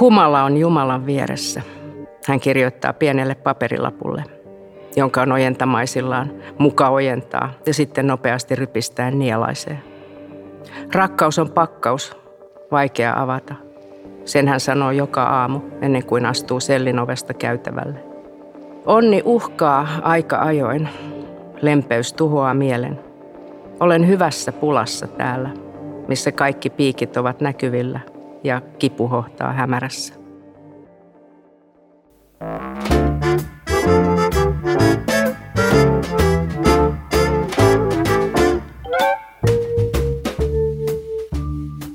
[0.00, 1.62] Humala on Jumalan vieressä.
[2.26, 4.24] Hän kirjoittaa pienelle paperilapulle,
[4.96, 9.78] jonka on ojentamaisillaan muka ojentaa ja sitten nopeasti rypistään nielaisee.
[10.94, 12.16] Rakkaus on pakkaus,
[12.70, 13.54] vaikea avata.
[14.24, 18.04] Sen hän sanoo joka aamu ennen kuin astuu sellin ovesta käytävälle.
[18.86, 20.88] Onni uhkaa aika ajoin.
[21.62, 23.07] Lempeys tuhoaa mielen.
[23.80, 25.50] Olen hyvässä pulassa täällä,
[26.08, 28.00] missä kaikki piikit ovat näkyvillä
[28.44, 30.14] ja kipu hohtaa hämärässä.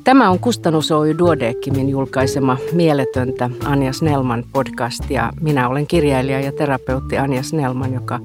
[0.03, 6.51] Tämä on Kustannus Oy Duodeckimin julkaisema Mieletöntä Anja Snellman podcast ja minä olen kirjailija ja
[6.51, 8.19] terapeutti Anja Snellman, joka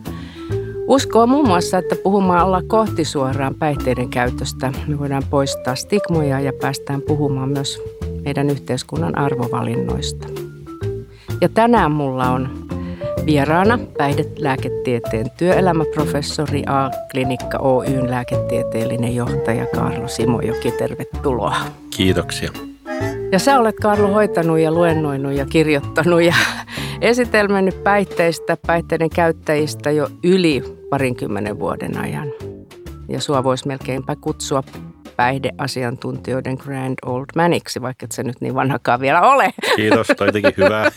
[0.89, 7.03] uskoo muun muassa, että puhumalla kohti suoraan päihteiden käytöstä me voidaan poistaa stigmoja ja päästään
[7.03, 7.83] puhumaan myös
[8.25, 10.27] meidän yhteiskunnan arvovalinnoista.
[11.41, 12.69] Ja tänään mulla on
[13.27, 20.71] Vieraana päihdelääketieteen työelämäprofessori A-klinikka Oyn lääketieteellinen johtaja Karlo Simojoki.
[20.71, 21.57] Tervetuloa.
[21.97, 22.51] Kiitoksia.
[23.33, 26.35] Ja sä olet Karlo hoitanut ja luennoinut ja kirjoittanut ja
[27.01, 32.33] esitelmänyt päihteistä, päihteiden käyttäjistä jo yli parinkymmenen vuoden ajan.
[33.09, 34.63] Ja sua voisi melkeinpä kutsua
[35.17, 39.51] päihdeasiantuntijoiden Grand Old Maniksi, vaikka et se nyt niin vanhakaan vielä ole.
[39.77, 40.91] Kiitos, toi teki hyvää.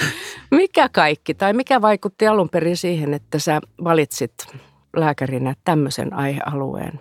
[0.50, 4.34] mikä kaikki tai mikä vaikutti alun perin siihen, että sä valitsit
[4.96, 7.00] lääkärinä tämmöisen aihealueen?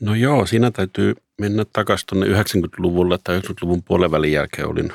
[0.00, 4.92] No joo, siinä täytyy mennä takaisin tuonne 90-luvulle tai 90-luvun puolen jälkeen olin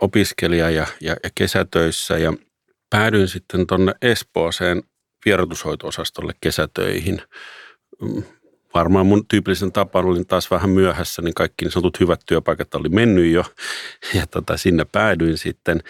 [0.00, 2.32] opiskelija ja, ja, ja kesätöissä ja
[2.90, 4.82] päädyin sitten tuonne Espooseen
[5.26, 7.22] vierotushoito-osastolle kesätöihin
[8.02, 8.22] mm,
[8.74, 12.88] varmaan mun tyypillisen tapaan olin taas vähän myöhässä, niin kaikki niin sanotut hyvät työpaikat oli
[12.88, 13.44] mennyt jo
[14.14, 15.80] ja tota, sinne päädyin sitten.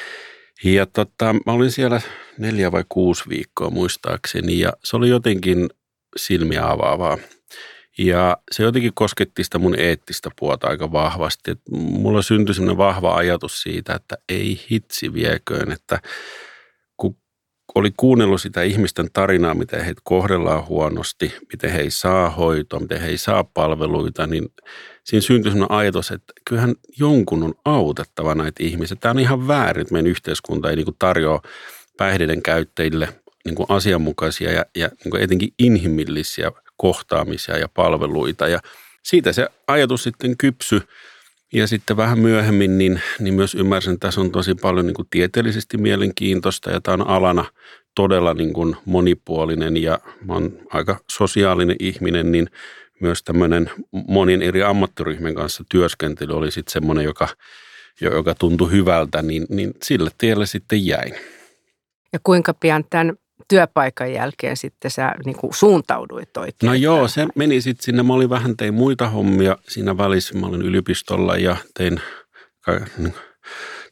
[0.64, 2.01] Ja tota, mä olin siellä
[2.39, 5.68] neljä vai kuusi viikkoa muistaakseni ja se oli jotenkin
[6.17, 7.18] silmiä avaavaa.
[7.98, 11.50] Ja se jotenkin kosketti sitä mun eettistä puolta aika vahvasti.
[11.50, 15.98] Et mulla syntyi sellainen vahva ajatus siitä, että ei hitsi vieköön, että
[17.74, 23.00] oli kuunnellut sitä ihmisten tarinaa, miten heitä kohdellaan huonosti, miten he ei saa hoitoa, miten
[23.00, 24.48] he ei saa palveluita, niin
[25.04, 28.96] siinä syntyi sellainen ajatus, että kyllähän jonkun on autettava näitä ihmisiä.
[29.00, 31.42] Tämä on ihan väärin, että meidän yhteiskunta ei niin tarjoa
[31.96, 33.08] päihdeiden käyttäjille
[33.44, 38.48] niin asianmukaisia ja, ja niin etenkin inhimillisiä kohtaamisia ja palveluita.
[38.48, 38.61] Ja
[39.02, 40.83] siitä se ajatus sitten kypsy
[41.52, 45.08] ja sitten vähän myöhemmin niin, niin myös ymmärsin, että tässä on tosi paljon niin kuin
[45.11, 47.45] tieteellisesti mielenkiintoista ja tämä on alana
[47.95, 50.34] todella niin kuin monipuolinen ja mä
[50.70, 52.46] aika sosiaalinen ihminen, niin
[53.01, 53.70] myös tämmöinen
[54.08, 57.29] monin eri ammattiryhmien kanssa työskentely oli sitten semmoinen, joka,
[58.01, 61.14] joka tuntui hyvältä, niin, niin sille tielle sitten jäin.
[62.13, 63.17] Ja kuinka pian tämän
[63.48, 66.68] työpaikan jälkeen sitten sä niin kuin suuntauduit oikein?
[66.68, 68.02] No joo, se meni sitten sinne.
[68.02, 70.34] Mä olin vähän, tein muita hommia siinä välissä.
[70.34, 72.00] Mä olin yliopistolla ja tein
[72.98, 73.12] niin,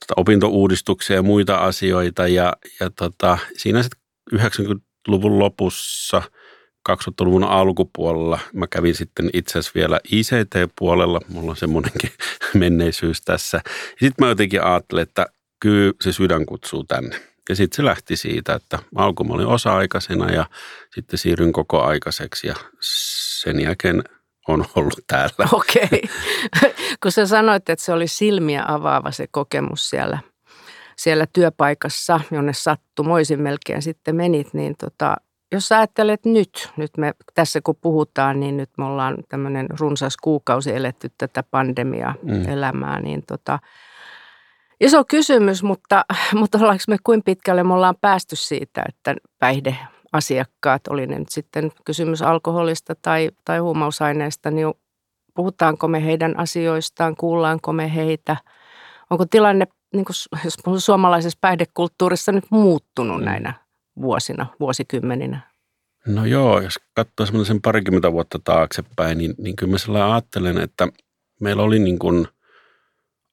[0.00, 2.28] tota, opintouudistuksia ja muita asioita.
[2.28, 4.00] Ja, ja tota, siinä sitten
[4.34, 6.22] 90-luvun lopussa,
[6.90, 11.20] 2000-luvun alkupuolella, mä kävin sitten itse asiassa vielä ICT-puolella.
[11.28, 12.10] Mulla on semmoinenkin
[12.54, 13.60] menneisyys tässä.
[13.88, 15.26] Sitten mä jotenkin ajattelin, että
[15.60, 20.32] kyllä se sydän kutsuu tänne ja sitten se lähti siitä, että alkuun mä olin osa-aikaisena
[20.32, 20.46] ja
[20.94, 22.54] sitten siirryn koko aikaiseksi ja
[23.40, 24.04] sen jälkeen
[24.48, 25.48] on ollut täällä.
[25.52, 25.84] Okei.
[25.84, 26.72] Okay.
[27.02, 30.18] Kun sä sanoit, että se oli silmiä avaava se kokemus siellä,
[30.96, 35.16] siellä työpaikassa, jonne sattumoisin melkein sitten menit, niin tota,
[35.52, 40.16] jos sä ajattelet nyt, nyt me tässä kun puhutaan, niin nyt me ollaan tämmöinen runsas
[40.16, 43.04] kuukausi eletty tätä pandemia-elämää, mm.
[43.04, 43.58] niin tota,
[44.82, 46.04] Iso kysymys, mutta,
[46.40, 51.72] mutta ollaanko me kuin pitkälle me ollaan päästy siitä, että päihdeasiakkaat, oli ne nyt sitten
[51.84, 54.74] kysymys alkoholista tai, tai huumausaineista, niin
[55.34, 58.36] puhutaanko me heidän asioistaan, kuullaanko me heitä?
[59.10, 63.24] Onko tilanne, niin kuin, jos suomalaisessa päihdekulttuurissa nyt muuttunut mm.
[63.24, 63.54] näinä
[64.00, 65.40] vuosina, vuosikymmeninä?
[66.06, 70.88] No joo, jos katsoo semmoisen parikymmentä vuotta taaksepäin, niin, niin kyllä mä ajattelen, että
[71.40, 72.28] meillä oli niin kuin–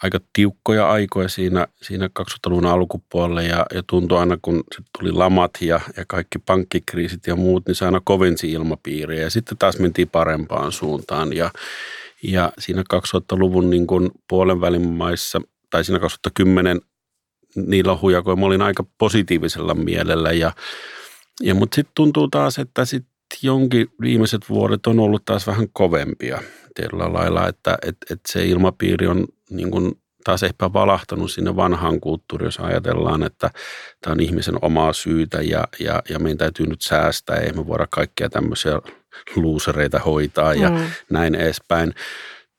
[0.03, 4.63] aika tiukkoja aikoja siinä, siinä 2000-luvun alkupuolella ja, ja tuntui aina, kun
[4.97, 9.57] tuli lamat ja, ja kaikki pankkikriisit ja muut, niin se aina kovensi ilmapiiriä ja sitten
[9.57, 11.51] taas mentiin parempaan suuntaan ja,
[12.23, 16.81] ja siinä 2000-luvun niin kuin puolen välin maissa tai siinä 2010
[17.55, 20.51] niillä hujakoilla mä olin aika positiivisella mielellä ja,
[21.41, 23.09] ja mutta sitten tuntuu taas, että sitten
[23.41, 26.41] jonkin viimeiset vuodet on ollut taas vähän kovempia.
[26.79, 29.91] Tietyllä lailla, että et, et se ilmapiiri on niin kuin
[30.23, 33.49] taas ehkä valahtanut sinne vanhaan kulttuuriin, jos ajatellaan, että
[34.01, 37.87] tämä on ihmisen omaa syytä ja, ja, ja meidän täytyy nyt säästää, ei me voida
[37.89, 38.81] kaikkia tämmöisiä
[39.35, 40.77] luusereita hoitaa ja mm.
[41.09, 41.93] näin edespäin.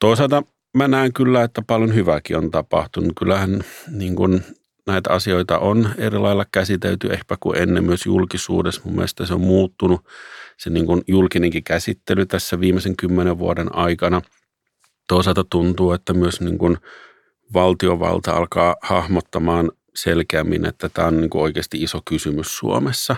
[0.01, 0.43] Toisaalta
[0.77, 3.13] mä näen kyllä, että paljon hyvääkin on tapahtunut.
[3.19, 4.45] Kyllähän niin kuin
[4.87, 8.81] näitä asioita on eri lailla käsitelty ehkä kuin ennen myös julkisuudessa.
[8.85, 10.01] Mun mielestä se on muuttunut
[10.61, 14.23] se niin kuin julkinenkin käsittely tässä viimeisen kymmenen vuoden aikana.
[15.09, 16.77] Toisaalta tuntuu, että myös niin kuin
[17.53, 23.17] valtiovalta alkaa hahmottamaan selkeämmin, että tämä on niin kuin oikeasti iso kysymys Suomessa.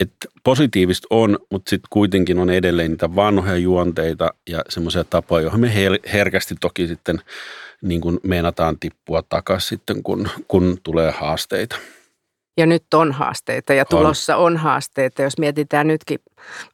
[0.00, 0.12] Et
[0.44, 5.72] positiivista on, mutta sitten kuitenkin on edelleen niitä vanhoja juonteita ja semmoisia tapoja, joihin me
[6.12, 7.20] herkästi toki sitten
[7.82, 11.76] niin kuin meinataan tippua takaisin sitten, kun, kun tulee haasteita.
[12.56, 15.22] Ja nyt on haasteita ja tulossa on, on haasteita.
[15.22, 16.18] Jos mietitään nytkin,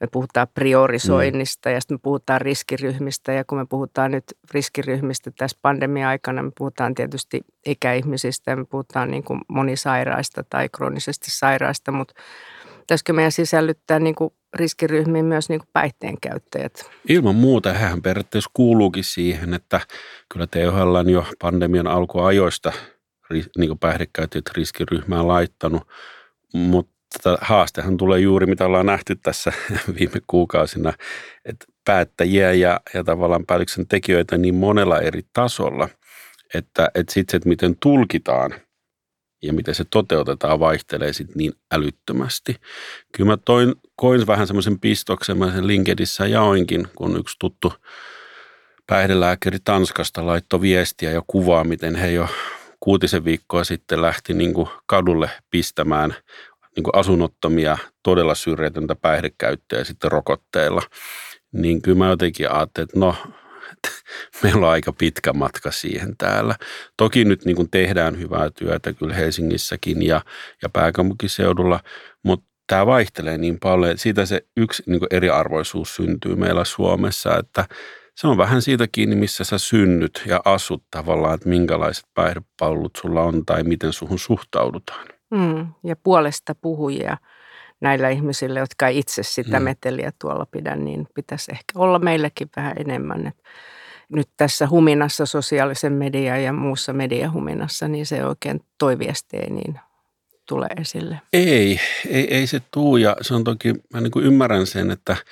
[0.00, 1.74] me puhutaan priorisoinnista mm.
[1.74, 3.32] ja sitten me puhutaan riskiryhmistä.
[3.32, 4.24] Ja kun me puhutaan nyt
[4.54, 11.30] riskiryhmistä tässä pandemia-aikana, me puhutaan tietysti ikäihmisistä ja me puhutaan niin kuin monisairaista tai kroonisesti
[11.30, 12.14] sairaista, mutta
[12.80, 16.90] pitäisikö meidän sisällyttää niin kuin riskiryhmiin myös niin kuin päihteen käyttäjät?
[17.08, 19.80] Ilman muuta hän periaatteessa kuuluukin siihen, että
[20.28, 22.72] kyllä THL on jo pandemian alkuajoista–
[23.58, 25.82] niin päihdekäyttäjät riskiryhmään laittanut,
[26.54, 29.52] mutta haastehan tulee juuri, mitä ollaan nähty tässä
[29.98, 30.92] viime kuukausina,
[31.44, 35.88] että päättäjiä ja, ja tavallaan päätöksentekijöitä niin monella eri tasolla,
[36.54, 38.54] että, että sitten se, että miten tulkitaan
[39.42, 42.56] ja miten se toteutetaan, vaihtelee sitten niin älyttömästi.
[43.16, 47.72] Kyllä mä toin, koin vähän semmoisen pistoksen, mä sen LinkedInissä jaoinkin, kun yksi tuttu
[48.86, 52.28] päihdelääkäri Tanskasta laittoi viestiä ja kuvaa, miten he jo
[52.80, 56.14] kuutisen viikkoa sitten lähti niin kuin kadulle pistämään
[56.76, 60.82] niin kuin asunnottomia, todella syrjätöntä päihdekäyttöä sitten rokotteilla.
[61.52, 63.16] Niin kyllä mä jotenkin ajattelin, että no,
[64.42, 66.54] meillä on aika pitkä matka siihen täällä.
[66.96, 70.20] Toki nyt niin kuin tehdään hyvää työtä kyllä Helsingissäkin ja,
[70.62, 71.80] ja pääkaupunkiseudulla,
[72.22, 77.64] mutta tämä vaihtelee niin paljon, siitä se yksi niin eriarvoisuus syntyy meillä Suomessa, että
[78.20, 83.22] se on vähän siitä kiinni, missä sä synnyt ja asut tavallaan, että minkälaiset päihdepalvelut sulla
[83.22, 85.06] on tai miten suhun suhtaudutaan.
[85.30, 87.16] Mm, ja puolesta puhujia
[87.80, 89.64] näillä ihmisillä, jotka itse sitä mm.
[89.64, 93.26] meteliä tuolla pidä, niin pitäisi ehkä olla meilläkin vähän enemmän.
[93.26, 93.42] Et
[94.08, 99.80] nyt tässä huminassa, sosiaalisen median ja muussa mediahuminassa, niin se oikein toiviesti ei niin
[100.48, 101.20] tule esille.
[101.32, 105.16] Ei, ei, ei se tuu ja se on toki, mä niin kuin ymmärrän sen, että–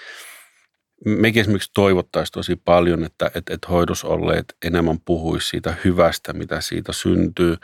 [1.04, 6.60] mekin esimerkiksi toivottaisiin tosi paljon, että, että, että hoidossa olleet enemmän puhuisi siitä hyvästä, mitä
[6.60, 7.56] siitä syntyy.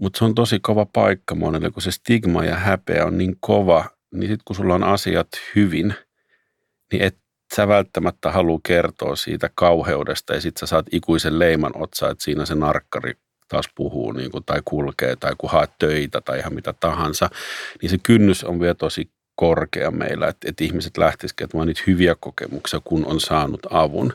[0.00, 3.84] Mutta se on tosi kova paikka monelle, kun se stigma ja häpeä on niin kova,
[4.14, 5.94] niin sitten kun sulla on asiat hyvin,
[6.92, 7.18] niin et
[7.54, 12.46] sä välttämättä halua kertoa siitä kauheudesta ja sitten sä saat ikuisen leiman otsaa, että siinä
[12.46, 13.12] se narkkari
[13.48, 17.30] taas puhuu niin kuin, tai kulkee tai kun haet töitä tai ihan mitä tahansa,
[17.82, 22.16] niin se kynnys on vielä tosi korkea meillä, että, että ihmiset lähtisivät kertomaan niitä hyviä
[22.20, 24.12] kokemuksia, kun on saanut avun.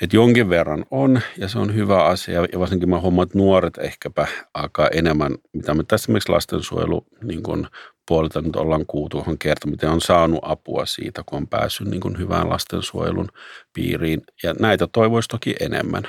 [0.00, 3.78] Että jonkin verran on, ja se on hyvä asia, ja varsinkin mä huomaan, että nuoret
[3.78, 7.66] ehkäpä alkaa enemmän, mitä me tässä esimerkiksi lastensuojelu niin kun
[8.08, 12.00] puolelta nyt ollaan kuultu, on kerta, miten on saanut apua siitä, kun on päässyt niin
[12.00, 13.28] kun hyvään lastensuojelun
[13.72, 16.02] piiriin, ja näitä toivoisi toki enemmän.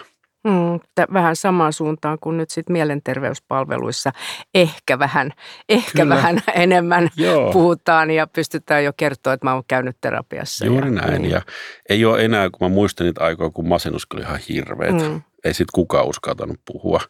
[0.44, 0.80] Mm,
[1.14, 4.12] vähän samaan suuntaan kuin nyt sit mielenterveyspalveluissa.
[4.54, 5.31] Ehkä vähän,
[5.69, 6.16] ehkä Kyllä.
[6.16, 7.52] vähän enemmän Joo.
[7.52, 10.66] puhutaan ja pystytään jo kertoa, että mä oon käynyt terapiassa.
[10.66, 11.21] Juuri ja, näin.
[11.21, 11.31] Niin.
[11.31, 11.42] Ja
[11.90, 14.95] ei ole enää, kun mä muistan niitä aikoja, kun masennus oli ihan hirveet.
[14.95, 15.21] Mm.
[15.44, 17.02] Ei sit kukaan uskaltanut puhua.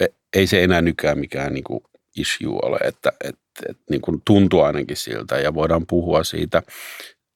[0.00, 0.06] E,
[0.36, 1.80] ei se enää nykään mikään niin kuin
[2.16, 6.62] issue ole, että, että, että niin kuin tuntuu ainakin siltä ja voidaan puhua siitä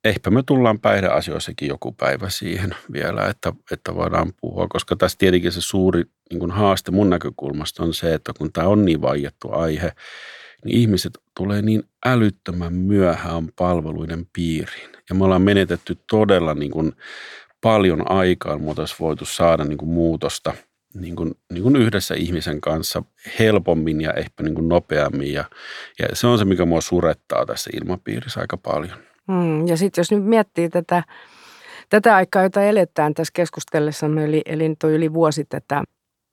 [0.09, 5.53] ehkä me tullaan päihdeasioissakin joku päivä siihen vielä, että, että voidaan puhua, koska tässä tietenkin
[5.53, 9.53] se suuri niin kuin haaste mun näkökulmasta on se, että kun tämä on niin vaiettu
[9.53, 9.93] aihe,
[10.65, 14.91] niin ihmiset tulee niin älyttömän myöhään palveluiden piiriin.
[15.09, 16.93] Ja me ollaan menetetty todella niin kuin
[17.61, 20.55] paljon aikaa, mutta olisi voitu saada niin kuin muutosta
[21.01, 23.03] niin kuin, niin kuin yhdessä ihmisen kanssa
[23.39, 25.33] helpommin ja ehkä niin kuin nopeammin.
[25.33, 25.45] Ja,
[25.99, 28.99] ja se on se, mikä mua surettaa tässä ilmapiirissä aika paljon.
[29.28, 31.02] Mm, ja sitten jos nyt miettii tätä,
[31.88, 35.83] tätä aikaa, jota eletään tässä keskustellessa, eli, eli nyt on yli vuosi tätä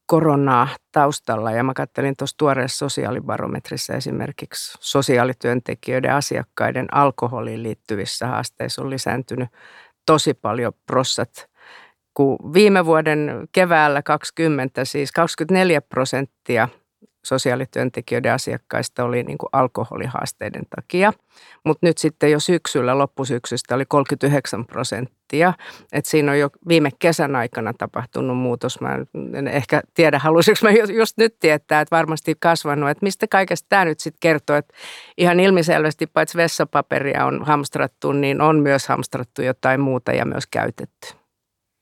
[0.05, 8.89] koronaa taustalla ja mä kattelin tuossa tuoreessa sosiaalibarometrissa esimerkiksi sosiaalityöntekijöiden asiakkaiden alkoholiin liittyvissä haasteissa on
[8.89, 9.49] lisääntynyt
[10.05, 11.49] tosi paljon prossat.
[12.13, 16.67] Kun viime vuoden keväällä 20, siis 24 prosenttia
[17.25, 21.13] sosiaalityöntekijöiden asiakkaista oli niin kuin alkoholihaasteiden takia.
[21.63, 25.53] Mutta nyt sitten jo syksyllä, loppusyksystä oli 39 prosenttia.
[25.91, 28.81] Et siinä on jo viime kesän aikana tapahtunut muutos.
[28.81, 28.99] Mä
[29.33, 32.89] en ehkä tiedä, haluaisinko mä just nyt tietää, että varmasti kasvanut.
[32.89, 34.73] Että mistä kaikesta tämä nyt sitten kertoo, että
[35.17, 41.22] ihan ilmiselvästi paitsi vessapaperia on hamstrattu, niin on myös hamstrattu jotain muuta ja myös käytetty.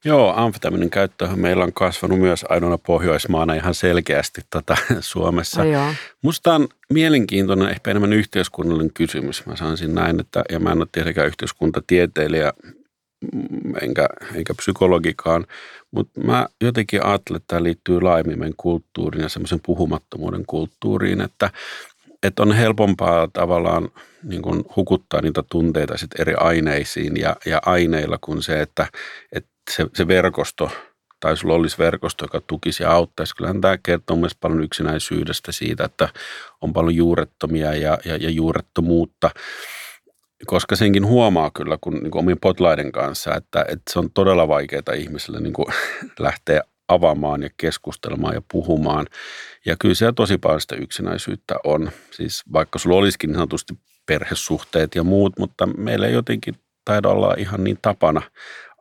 [0.06, 5.64] Joo, amfetamiinin käyttö meillä on kasvanut myös ainoana Pohjoismaana ihan selkeästi tota, Suomessa.
[5.64, 5.70] No,
[6.22, 9.46] Musta on mielenkiintoinen, ehkä enemmän yhteiskunnallinen kysymys.
[9.46, 12.54] Mä sanoisin näin, että, ja mä en ole tietenkään yhteiskuntatieteilijä,
[13.34, 15.46] mm, enkä, enkä psykologikaan,
[15.92, 21.50] mutta mä jotenkin ajattelen, että tämä liittyy laajemmin kulttuuriin ja semmoisen puhumattomuuden kulttuuriin, että,
[22.24, 23.90] että on helpompaa tavallaan
[24.24, 28.88] niin kuin hukuttaa niitä tunteita sit eri aineisiin ja, ja aineilla kuin se, että,
[29.32, 30.72] että se, se verkosto
[31.20, 33.36] tai sulla olisi verkosto, joka tukisi ja auttaisi.
[33.36, 36.10] Kyllähän tämä kertoo myös paljon yksinäisyydestä siitä, että
[36.62, 39.30] on paljon juurettomia ja, ja, ja juurettomuutta,
[40.46, 44.48] koska senkin huomaa kyllä kun niin kuin omien potlaiden kanssa, että, että se on todella
[44.48, 45.68] vaikeaa ihmiselle niin kuin
[46.20, 49.08] lähteä avaamaan ja keskustelemaan ja puhumaan.
[49.66, 51.92] Ja kyllä siellä tosi paljon sitä yksinäisyyttä on.
[52.12, 53.74] Siis vaikka sulla olisikin niin sanotusti
[54.06, 58.22] perhesuhteet ja muut, mutta meillä ei jotenkin taida olla ihan niin tapana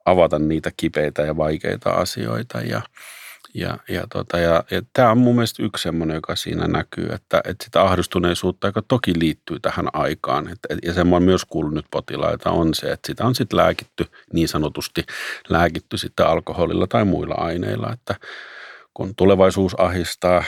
[0.05, 2.61] avata niitä kipeitä ja vaikeita asioita.
[2.61, 2.83] Ja,
[3.55, 7.41] ja, ja, tota, ja, ja tämä on mun mielestä yksi semmoinen, joka siinä näkyy, että,
[7.45, 12.51] että sitä ahdistuneisuutta, joka toki liittyy tähän aikaan, että, ja semmoinen myös kuullut nyt potilaita
[12.51, 15.05] on se, että sitä on sitten lääkitty, niin sanotusti
[15.49, 18.15] lääkitty sitten alkoholilla tai muilla aineilla, että
[18.95, 20.45] kun tulevaisuus ahistaa,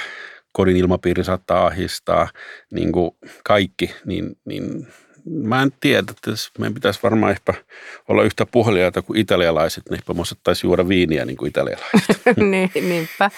[0.52, 2.28] kodin ilmapiiri saattaa ahistaa,
[2.70, 3.10] niin kuin
[3.44, 4.86] kaikki, niin, niin
[5.24, 7.54] mä en tiedä, että meidän pitäisi varmaan ehkä
[8.08, 12.36] olla yhtä puheliaita kuin italialaiset, niin ehkä osattaisiin juoda viiniä niin kuin italialaiset.
[12.50, 13.30] niin, niinpä.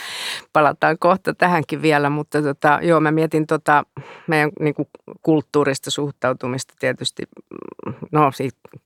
[0.53, 3.85] Palataan kohta tähänkin vielä, mutta tota, joo, mä mietin tota,
[4.27, 4.89] meidän niin kuin
[5.23, 7.23] kulttuurista suhtautumista tietysti,
[8.13, 8.31] no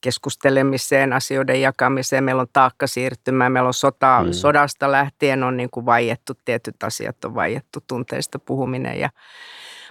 [0.00, 2.24] keskustelemiseen, asioiden jakamiseen.
[2.24, 4.32] Meillä on taakkasiirtymää, meillä on sota, hmm.
[4.32, 9.10] sodasta lähtien on niin kuin vaiettu, tietyt asiat on vaiettu, tunteista puhuminen ja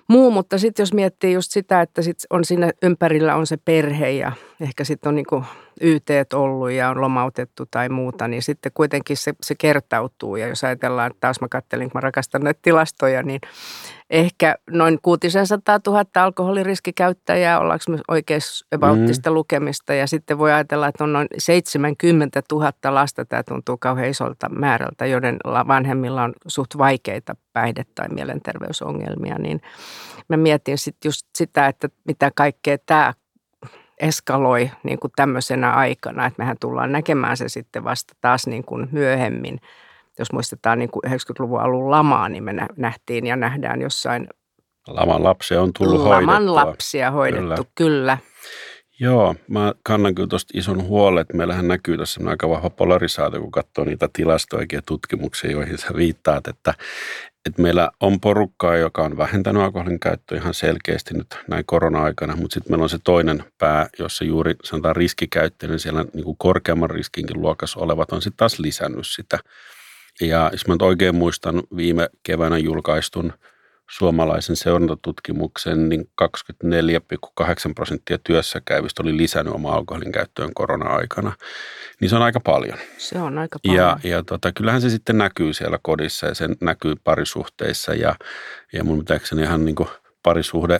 [0.07, 4.11] muu, mutta sitten jos miettii just sitä, että sit on siinä ympärillä on se perhe
[4.11, 5.45] ja ehkä sitten on niin
[5.81, 10.35] YT ollut ja on lomautettu tai muuta, niin sitten kuitenkin se, se kertautuu.
[10.35, 13.41] Ja jos ajatellaan, että taas mä kattelin, kun mä rakastan näitä tilastoja, niin
[14.09, 19.33] ehkä noin 600 000 alkoholiriskikäyttäjää, ollaanko me oikeassa abouttista mm.
[19.33, 19.93] lukemista.
[19.93, 25.05] Ja sitten voi ajatella, että on noin 70 000 lasta, tämä tuntuu kauhean isolta määrältä,
[25.05, 29.35] joiden vanhemmilla on suht vaikeita päihde- tai mielenterveysongelmia.
[29.37, 29.61] Niin
[30.29, 33.13] mä mietin sitten just sitä, että mitä kaikkea tämä
[33.99, 38.89] eskaloi niin kuin tämmöisenä aikana, että mehän tullaan näkemään se sitten vasta taas niin kuin
[38.91, 39.59] myöhemmin.
[40.19, 44.27] Jos muistetaan niin kuin 90-luvun alun lamaa, niin me nähtiin ja nähdään jossain
[44.87, 46.55] Laman lapsia on tullut Laman hoidettua.
[46.55, 47.65] lapsia hoidettu, kyllä.
[47.75, 48.17] kyllä.
[48.99, 53.51] Joo, mä kannan kyllä tuosta ison huolen, että meillähän näkyy tässä aika vahva polarisaatio, kun
[53.51, 56.73] katsoo niitä tilastoja ja tutkimuksia, joihin sä viittaat, että,
[57.45, 62.53] että meillä on porukkaa, joka on vähentänyt alkoholin käyttöä ihan selkeästi nyt näin korona-aikana, mutta
[62.53, 66.89] sitten meillä on se toinen pää, jossa juuri sanotaan riskikäyttäjä, niin siellä niin kuin korkeamman
[66.89, 69.39] riskinkin luokassa olevat on sitten taas lisännyt sitä.
[70.21, 73.33] Ja jos mä nyt oikein muistan viime keväänä julkaistun–
[73.91, 81.33] suomalaisen seurantatutkimuksen, niin 24,8 prosenttia työssä käyvistä oli lisännyt oma alkoholin käyttöön korona-aikana.
[82.01, 82.77] Niin se on aika paljon.
[82.97, 83.77] Se on aika paljon.
[83.77, 88.15] Ja, ja tota, kyllähän se sitten näkyy siellä kodissa ja se näkyy parisuhteissa ja,
[88.73, 89.89] ja mun pitääkseni ihan niin kuin
[90.23, 90.79] parisuhde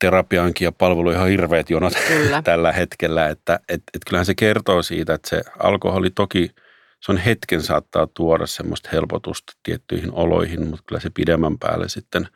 [0.00, 2.42] terapiaankin ja palvelu ihan hirveät jonot Kyllä.
[2.44, 6.50] tällä hetkellä, että et, et kyllähän se kertoo siitä, että se alkoholi toki–
[7.00, 12.28] se on hetken saattaa tuoda semmoista helpotusta tiettyihin oloihin, mutta kyllä se pidemmän päälle sitten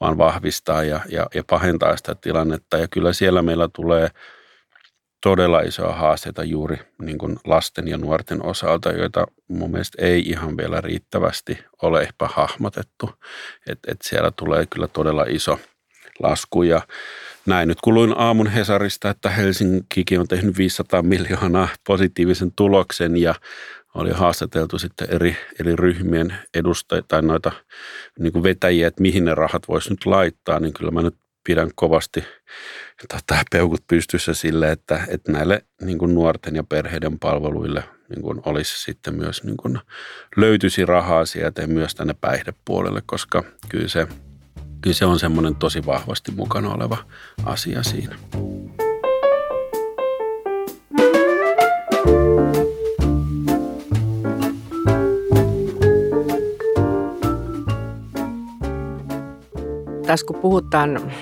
[0.00, 2.78] vaan vahvistaa ja, ja, ja pahentaa sitä tilannetta.
[2.78, 4.10] Ja kyllä siellä meillä tulee
[5.22, 10.56] todella isoja haasteita juuri niin kuin lasten ja nuorten osalta, joita mun mielestä ei ihan
[10.56, 13.10] vielä riittävästi ole ehkä hahmotettu.
[13.66, 15.58] Että et siellä tulee kyllä todella iso
[16.18, 16.82] lasku ja
[17.46, 23.34] näin nyt kuluin aamun Hesarista, että Helsinkikin on tehnyt 500 miljoonaa positiivisen tuloksen ja
[23.96, 27.52] oli haastateltu sitten eri, eri ryhmien edustajia tai noita
[28.18, 31.70] niin kuin vetäjiä, että mihin ne rahat voisi nyt laittaa, niin kyllä mä nyt pidän
[31.74, 32.24] kovasti
[33.12, 38.40] tota, peukut pystyssä sille, että, että näille niin kuin nuorten ja perheiden palveluille niin kuin
[38.44, 39.78] olisi sitten myös niin kuin
[40.36, 44.08] löytyisi rahaa sieltä ja myös tänne päihdepuolelle, koska kyllä se,
[44.80, 46.98] kyllä se on semmoinen tosi vahvasti mukana oleva
[47.44, 48.16] asia siinä.
[60.06, 61.12] Tässä kun puhutaan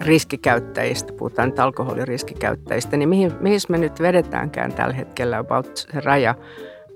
[0.00, 6.34] riskikäyttäjistä, puhutaan nyt alkoholiriskikäyttäjistä, niin mihin, mihin me nyt vedetäänkään tällä hetkellä about se raja?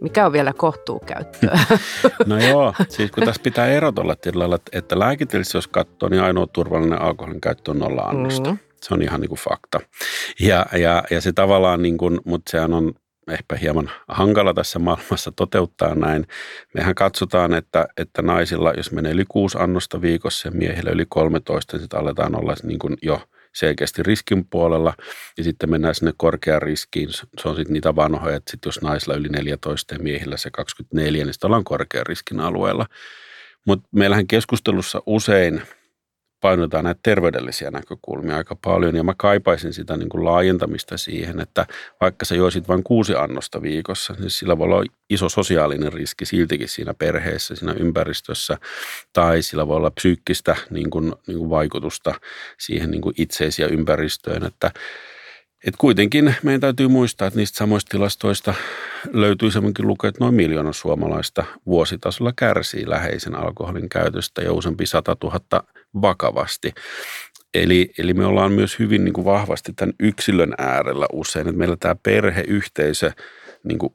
[0.00, 1.58] Mikä on vielä kohtuukäyttöä?
[2.26, 7.02] No joo, siis kun tässä pitää erotella tilalla, että lääketieteellisesti jos katsoo, niin ainoa turvallinen
[7.02, 8.50] alkoholin käyttö on nolla annosta.
[8.50, 8.58] Mm.
[8.82, 9.80] Se on ihan niin kuin fakta.
[10.40, 12.92] Ja, ja, ja se tavallaan, niin kuin, mutta sehän on
[13.30, 16.26] ehkä hieman hankala tässä maailmassa toteuttaa näin.
[16.74, 21.76] Mehän katsotaan, että, että naisilla, jos menee yli kuusi annosta viikossa ja miehillä yli 13,
[21.76, 23.22] niin sitten aletaan olla niin kuin jo
[23.54, 24.94] selkeästi riskin puolella.
[25.38, 27.12] Ja sitten mennään sinne korkeaan riskiin.
[27.12, 31.24] Se on sitten niitä vanhoja, että sit jos naisilla yli 14 ja miehillä se 24,
[31.24, 32.86] niin sitten ollaan korkean riskin alueella.
[33.66, 35.62] Mutta meillähän keskustelussa usein–
[36.40, 38.96] painotetaan näitä terveydellisiä näkökulmia aika paljon.
[38.96, 41.66] Ja mä kaipaisin sitä niin kuin laajentamista siihen, että
[42.00, 46.68] vaikka sä joisit vain kuusi annosta viikossa, niin sillä voi olla iso sosiaalinen riski siltikin
[46.68, 48.58] siinä perheessä, siinä ympäristössä.
[49.12, 52.14] Tai sillä voi olla psyykkistä niin kuin, niin kuin vaikutusta
[52.58, 54.70] siihen niin kuin itseisiä ympäristöön, että
[55.66, 58.54] et kuitenkin meidän täytyy muistaa, että niistä samoista tilastoista
[59.12, 65.16] löytyy semmoinkin luku, että noin miljoona suomalaista vuositasolla kärsii läheisen alkoholin käytöstä ja useampi 100
[65.22, 65.40] 000
[66.02, 66.72] vakavasti.
[67.54, 71.76] Eli, eli me ollaan myös hyvin niin kuin vahvasti tämän yksilön äärellä usein, että meillä
[71.80, 73.10] tämä perheyhteisö
[73.64, 73.92] niin kuin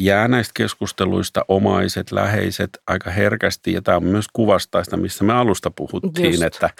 [0.00, 3.72] jää näistä keskusteluista omaiset, läheiset aika herkästi.
[3.72, 6.42] Ja tämä on myös kuvastaa sitä, missä me alusta puhuttiin, Just.
[6.42, 6.70] että,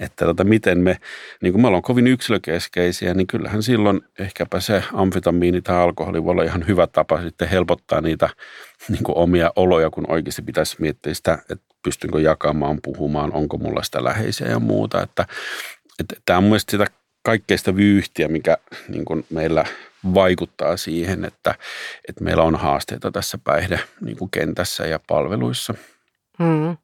[0.00, 0.96] että tota, miten me,
[1.42, 6.30] niin kuin me ollaan kovin yksilökeskeisiä, niin kyllähän silloin ehkäpä se amfetamiini tai alkoholi voi
[6.30, 8.28] olla ihan hyvä tapa sitten helpottaa niitä
[8.88, 13.82] niin kuin omia oloja, kun oikeasti pitäisi miettiä sitä, että pystynkö jakamaan, puhumaan, onko mulla
[13.82, 15.02] sitä läheisiä ja muuta.
[15.02, 15.26] Että,
[16.00, 19.64] että tämä on mielestäni sitä kaikkeista vyyhtiä, mikä niin kuin meillä
[20.14, 21.54] vaikuttaa siihen, että,
[22.08, 25.74] että meillä on haasteita tässä päihde niin kuin kentässä ja palveluissa.
[26.38, 26.76] Hmm.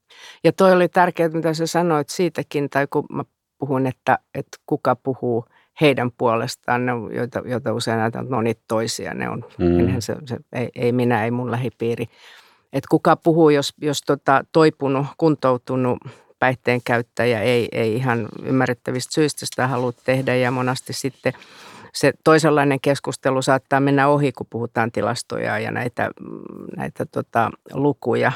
[0.45, 3.25] Ja toi oli tärkeää, mitä sä sanoit siitäkin, tai kun mä
[3.59, 5.45] puhun, että, että kuka puhuu
[5.81, 10.01] heidän puolestaan, ne, joita, joita usein näytetään, että ne on niitä toisia, ne on, hmm.
[10.01, 12.05] se, se, ei, ei minä, ei mun lähipiiri.
[12.73, 15.99] Että kuka puhuu, jos, jos tota, toipunut, kuntoutunut
[16.39, 21.33] päihteen käyttäjä ei, ei ihan ymmärrettävistä syistä sitä halua tehdä ja monasti sitten–
[21.95, 26.11] se toisenlainen keskustelu saattaa mennä ohi, kun puhutaan tilastoja ja näitä,
[26.77, 28.33] näitä tota, lukuja.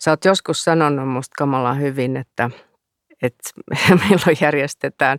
[0.00, 2.50] Sä oot joskus sanonut musta kamalan hyvin, että,
[3.22, 3.50] että
[4.08, 5.18] milloin järjestetään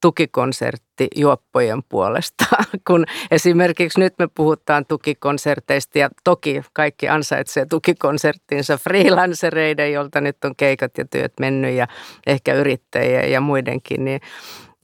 [0.00, 2.44] tukikonsertti juoppojen puolesta,
[2.88, 10.56] kun esimerkiksi nyt me puhutaan tukikonserteista ja toki kaikki ansaitsee tukikonserttinsa freelancereiden, jolta nyt on
[10.56, 11.88] keikat ja työt mennyt ja
[12.26, 14.20] ehkä yrittäjiä ja muidenkin, niin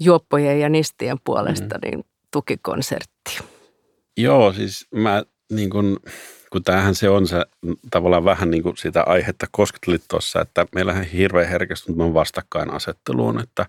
[0.00, 1.80] juoppojen ja nistien puolesta, mm.
[1.82, 3.38] niin tukikonsertti?
[4.16, 6.00] Joo, siis mä niin kun,
[6.50, 7.46] kun tämähän se on se
[7.90, 13.66] tavallaan vähän niin kuin sitä aihetta koskettelit tuossa, että meillähän hirveän herkästynyt vastakkainasetteluun, että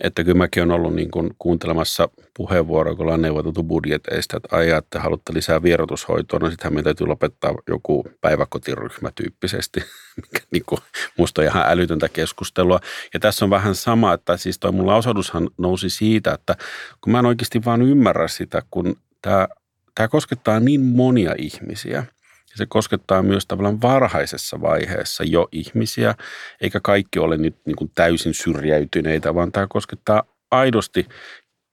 [0.00, 4.78] että kyllä mäkin olen ollut niin kuin kuuntelemassa puheenvuoroa, kun ollaan neuvoteltu budjeteista, että ajaa,
[4.78, 9.80] että haluatte lisää vierotushoitoa, no sittenhän meidän täytyy lopettaa joku päiväkotiryhmä tyyppisesti,
[10.22, 10.80] mikä niin kuin
[11.18, 12.80] musta on ihan älytöntä keskustelua.
[13.14, 16.56] Ja tässä on vähän sama, että siis toi mun lausahdushan nousi siitä, että
[17.00, 19.48] kun mä en oikeasti vaan ymmärrä sitä, kun tämä,
[19.94, 22.04] tämä koskettaa niin monia ihmisiä–
[22.54, 26.14] ja se koskettaa myös tavallaan varhaisessa vaiheessa jo ihmisiä,
[26.60, 31.06] eikä kaikki ole nyt niin kuin täysin syrjäytyneitä, vaan tämä koskettaa aidosti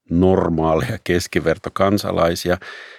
[0.10, 2.58] normaaleja keskivertokansalaisia,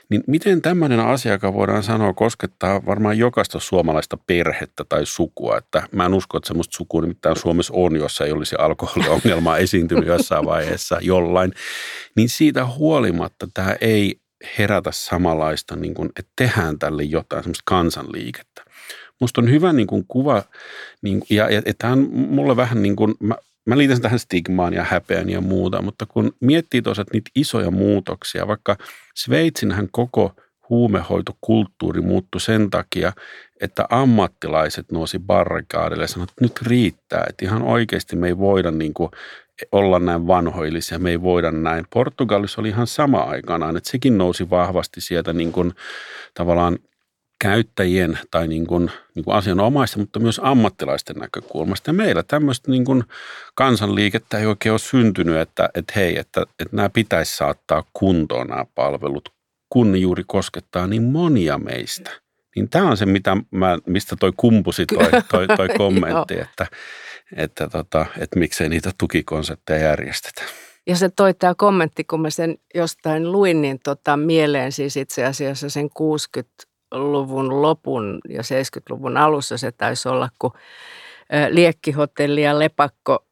[0.08, 5.82] niin miten tämmöinen asia, joka voidaan sanoa koskettaa varmaan jokaista suomalaista perhettä tai sukua, että
[5.92, 10.44] mä en usko, että semmoista sukua nimittäin Suomessa on, jossa ei olisi alkoholiongelmaa esiintynyt jossain
[10.44, 11.52] vaiheessa jollain,
[12.16, 14.21] niin siitä huolimatta tämä ei
[14.58, 18.64] herätä samanlaista, niin kuin, että tehdään tälle jotain, semmoista kansanliikettä.
[19.20, 20.42] Musta on hyvä niin kuin kuva,
[21.02, 23.34] niin, ja, ja, ja tämä on mulle vähän niin kuin, mä,
[23.66, 27.70] mä liitän sen tähän stigmaan ja häpeän ja muuta, mutta kun miettii tosiaan niitä isoja
[27.70, 28.76] muutoksia, vaikka
[29.14, 30.32] Sveitsinhän koko
[30.68, 33.12] huumehoitokulttuuri muuttui sen takia,
[33.60, 38.70] että ammattilaiset nousi barrikaadille ja sanoivat, että nyt riittää, että ihan oikeasti me ei voida
[38.70, 39.10] niin kuin
[39.72, 41.84] olla näin vanhoillisia, me ei voida näin.
[41.92, 45.72] Portugalissa oli ihan sama aikanaan, että sekin nousi vahvasti sieltä niin kuin
[46.34, 46.78] tavallaan
[47.42, 51.90] käyttäjien tai niin kuin, niin kuin asianomaisten, mutta myös ammattilaisten näkökulmasta.
[51.90, 53.04] Ja meillä tämmöistä niin kuin
[53.54, 58.64] kansanliikettä ei oikein ole syntynyt, että, että hei, että, että nämä pitäisi saattaa kuntoon nämä
[58.74, 59.28] palvelut,
[59.68, 62.10] kun ne juuri koskettaa niin monia meistä.
[62.56, 66.66] Niin tämä on se, mitä mä, mistä toi kumpusi toi, toi, toi kommentti, että,
[67.36, 70.42] että, tota, että miksei niitä tukikonsepteja järjestetä.
[70.86, 75.24] Ja se toi tämä kommentti, kun mä sen jostain luin, niin tota, mieleen siis itse
[75.24, 80.52] asiassa sen 60-luvun lopun ja 70-luvun alussa se taisi olla, kun
[81.50, 83.26] Liekkihotelli ja Lepakko.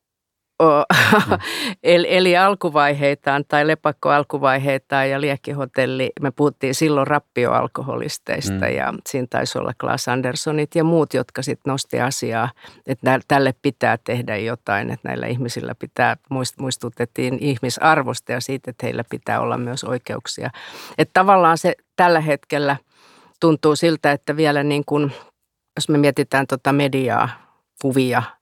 [1.82, 8.74] eli, eli alkuvaiheitaan tai lepakko alkuvaiheitaan ja liekkihotelli, me puhuttiin silloin rappioalkoholisteista mm.
[8.76, 12.50] ja siinä taisi olla Klaas Anderssonit ja muut, jotka sitten nosti asiaa,
[12.86, 16.16] että tälle pitää tehdä jotain, että näillä ihmisillä pitää,
[16.58, 20.50] muistutettiin ihmisarvosta ja siitä, että heillä pitää olla myös oikeuksia.
[20.98, 22.76] Että tavallaan se tällä hetkellä
[23.40, 25.12] tuntuu siltä, että vielä niin kuin,
[25.76, 27.28] jos me mietitään tuota mediaa,
[27.82, 28.22] kuvia–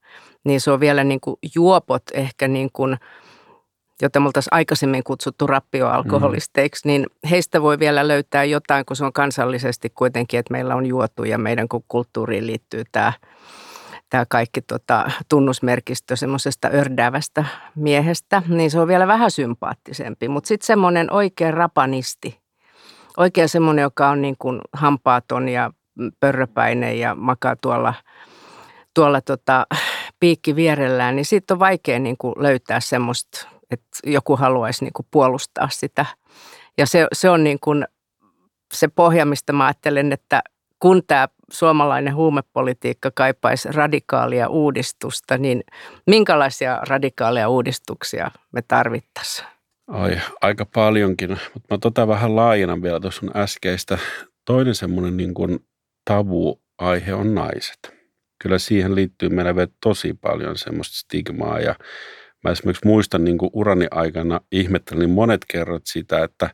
[0.48, 2.96] niin se on vielä niin kuin juopot ehkä niin kuin,
[4.02, 6.88] jota me oltaisiin aikaisemmin kutsuttu rappioalkoholisteiksi, mm.
[6.88, 11.24] niin heistä voi vielä löytää jotain, kun se on kansallisesti kuitenkin, että meillä on juotu
[11.24, 13.12] ja meidän kulttuuriin liittyy tämä,
[14.11, 20.28] tämä kaikki tota, tunnusmerkistö semmoisesta ördäävästä miehestä, niin se on vielä vähän sympaattisempi.
[20.28, 22.40] Mutta sitten semmoinen oikea rapanisti,
[23.16, 25.70] oikein semmoinen, joka on niin kuin hampaaton ja
[26.20, 27.94] pörröpäinen ja makaa tuolla,
[28.94, 29.66] tuolla tota,
[30.20, 35.07] piikki vierellään, niin siitä on vaikea niin kuin löytää semmoista, että joku haluaisi niin kuin
[35.11, 36.07] puolustaa sitä.
[36.78, 37.87] Ja se, se on niin kuin
[38.74, 40.42] se pohja, mistä mä ajattelen, että
[40.81, 45.64] kun tämä suomalainen huumepolitiikka kaipaisi radikaalia uudistusta, niin
[46.07, 49.48] minkälaisia radikaaleja uudistuksia me tarvittaisiin?
[49.88, 53.98] Ai, aika paljonkin, mutta mä tota vähän laajennan vielä tuossa äskeistä.
[54.44, 55.59] Toinen semmoinen niin kuin
[56.04, 57.97] tabu-aihe on naiset
[58.38, 61.74] kyllä siihen liittyy meillä vielä tosi paljon semmoista stigmaa ja
[62.44, 66.51] mä esimerkiksi muistan niin kuin urani aikana ihmettelin monet kerrat sitä, että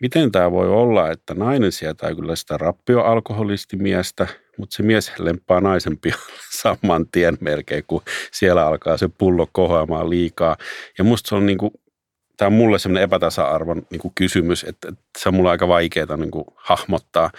[0.00, 4.26] miten tämä voi olla, että nainen sietää kyllä sitä rappioalkoholistimiestä,
[4.58, 5.98] mutta se mies lempaa naisen
[6.62, 10.56] saman tien melkein, kun siellä alkaa se pullo kohoamaan liikaa.
[10.98, 11.70] Ja musta se on niin kuin,
[12.36, 16.16] tämä on mulle semmoinen epätasa-arvon niin kuin kysymys, että, että se on mulle aika vaikeaa
[16.16, 17.30] niin hahmottaa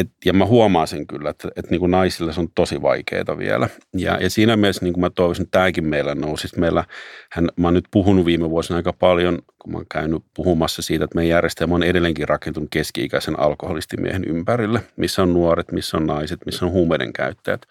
[0.00, 3.38] et, ja mä huomaan sen kyllä, että, että niin kuin naisille se on tosi vaikeaa
[3.38, 3.68] vielä.
[3.96, 6.48] Ja, ja siinä mielessä niin kuin mä toivoisin, että tämäkin meillä nousi.
[6.56, 6.84] Meillä,
[7.32, 11.04] hän, mä oon nyt puhunut viime vuosina aika paljon, kun mä oon käynyt puhumassa siitä,
[11.04, 16.40] että meidän järjestelmä on edelleenkin rakentunut keski-ikäisen alkoholistimiehen ympärille, missä on nuoret, missä on naiset,
[16.46, 17.62] missä on huumeiden käyttäjät.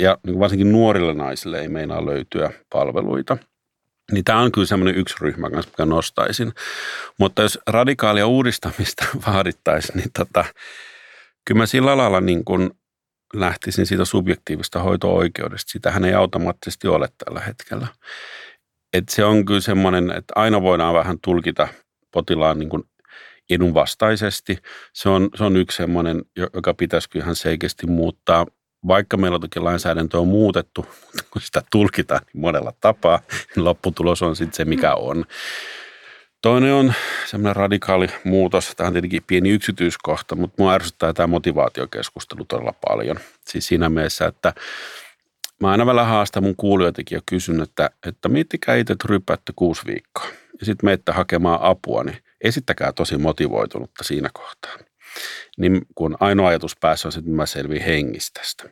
[0.00, 3.36] Ja niin varsinkin nuorille naisille ei meinaa löytyä palveluita.
[4.12, 6.52] Niin tämä on kyllä semmoinen yksi ryhmä kanssa, mikä nostaisin.
[7.18, 10.44] Mutta jos radikaalia uudistamista vaadittaisiin, niin tota,
[11.44, 12.70] kyllä mä sillä lailla niin kuin
[13.34, 15.70] lähtisin siitä subjektiivista hoito-oikeudesta.
[15.72, 17.86] Sitähän ei automaattisesti ole tällä hetkellä.
[18.92, 21.68] Et se on kyllä semmoinen, että aina voidaan vähän tulkita
[22.10, 22.82] potilaan niin kuin
[23.50, 24.58] edunvastaisesti.
[24.92, 26.22] Se on, se on yksi semmoinen,
[26.54, 28.46] joka pitäisi kyllä ihan selkeästi muuttaa.
[28.86, 33.20] Vaikka meillä toki lainsäädäntö on muutettu, mutta kun sitä tulkitaan niin monella tapaa,
[33.56, 35.24] niin lopputulos on sitten se, mikä on.
[36.42, 36.92] Toinen on
[37.26, 38.72] semmoinen radikaali muutos.
[38.76, 43.16] Tämä on tietenkin pieni yksityiskohta, mutta mua ärsyttää tämä motivaatiokeskustelu todella paljon.
[43.48, 44.52] Siis siinä mielessä, että
[45.60, 49.82] mä aina välillä haastan mun kuulijoitakin ja kysyn, että, että miettikää itse, että ryppäytte kuusi
[49.86, 50.26] viikkoa
[50.60, 54.72] ja sitten menette hakemaan apua, niin esittäkää tosi motivoitunutta siinä kohtaa
[55.62, 58.64] niin kun ainoa ajatus päässä on se, että mä selviin hengistä tästä.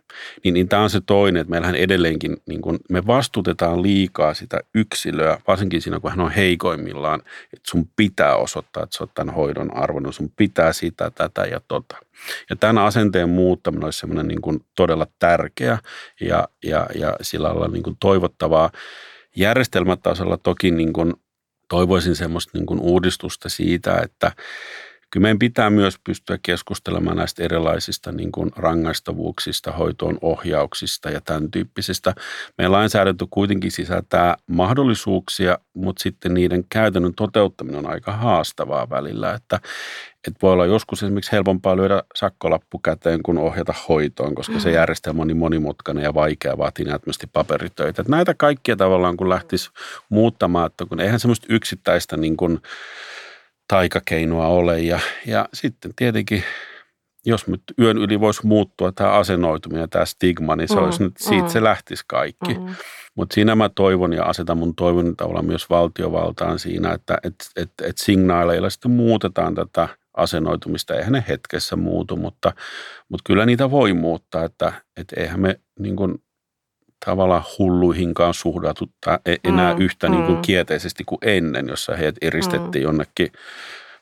[0.44, 4.60] Niin, niin tämä on se toinen, että meillähän edelleenkin, niin kun me vastutetaan liikaa sitä
[4.74, 9.34] yksilöä, varsinkin siinä, kun hän on heikoimmillaan, että sun pitää osoittaa, että sä oot tämän
[9.34, 11.96] hoidon arvon, sun pitää sitä, tätä ja tota.
[12.50, 15.78] Ja tämän asenteen muuttaminen olisi semmoinen niin kuin todella tärkeä
[16.20, 18.70] ja, ja, ja sillä lailla niin kuin toivottavaa.
[19.36, 21.14] Järjestelmätasolla toki niin kuin
[21.68, 24.32] toivoisin semmoista niin kuin uudistusta siitä, että
[25.10, 31.50] kyllä meidän pitää myös pystyä keskustelemaan näistä erilaisista niin kuin rangaistavuuksista, hoitoon ohjauksista ja tämän
[31.50, 32.14] tyyppisistä.
[32.58, 39.60] Meidän lainsäädäntö kuitenkin sisältää mahdollisuuksia, mutta sitten niiden käytännön toteuttaminen on aika haastavaa välillä, että,
[40.26, 44.74] että voi olla joskus esimerkiksi helpompaa lyödä sakkolappu käteen kuin ohjata hoitoon, koska se mm.
[44.74, 48.02] järjestelmä on niin monimutkainen ja vaikea, vaatii näyttämästi paperitöitä.
[48.02, 49.70] Että näitä kaikkia tavallaan kun lähtisi
[50.08, 52.60] muuttamaan, että kun eihän semmoista yksittäistä niin kuin
[53.70, 54.80] taikakeinoa ole.
[54.80, 56.44] Ja, ja sitten tietenkin,
[57.26, 61.16] jos nyt yön yli voisi muuttua tämä asennoituminen, tämä stigma, niin se mm, olisi nyt,
[61.16, 61.48] siitä mm.
[61.48, 62.54] se lähtisi kaikki.
[62.54, 62.74] Mm.
[63.14, 67.70] Mutta siinä mä toivon ja asetan mun toivon tavallaan myös valtiovaltaan siinä, että et, et,
[67.82, 70.94] et signaaleilla sitten muutetaan tätä asennoitumista.
[70.94, 72.52] Eihän ne hetkessä muutu, mutta,
[73.08, 76.22] mutta kyllä niitä voi muuttaa, että et eihän me niin kuin
[77.04, 80.14] tavallaan hulluihinkaan suhdatutta e- enää mm, yhtä mm.
[80.14, 80.42] Niin kuin mm.
[80.42, 82.86] kielteisesti kuin ennen, jossa heidät eristettiin mm.
[82.86, 83.32] jonnekin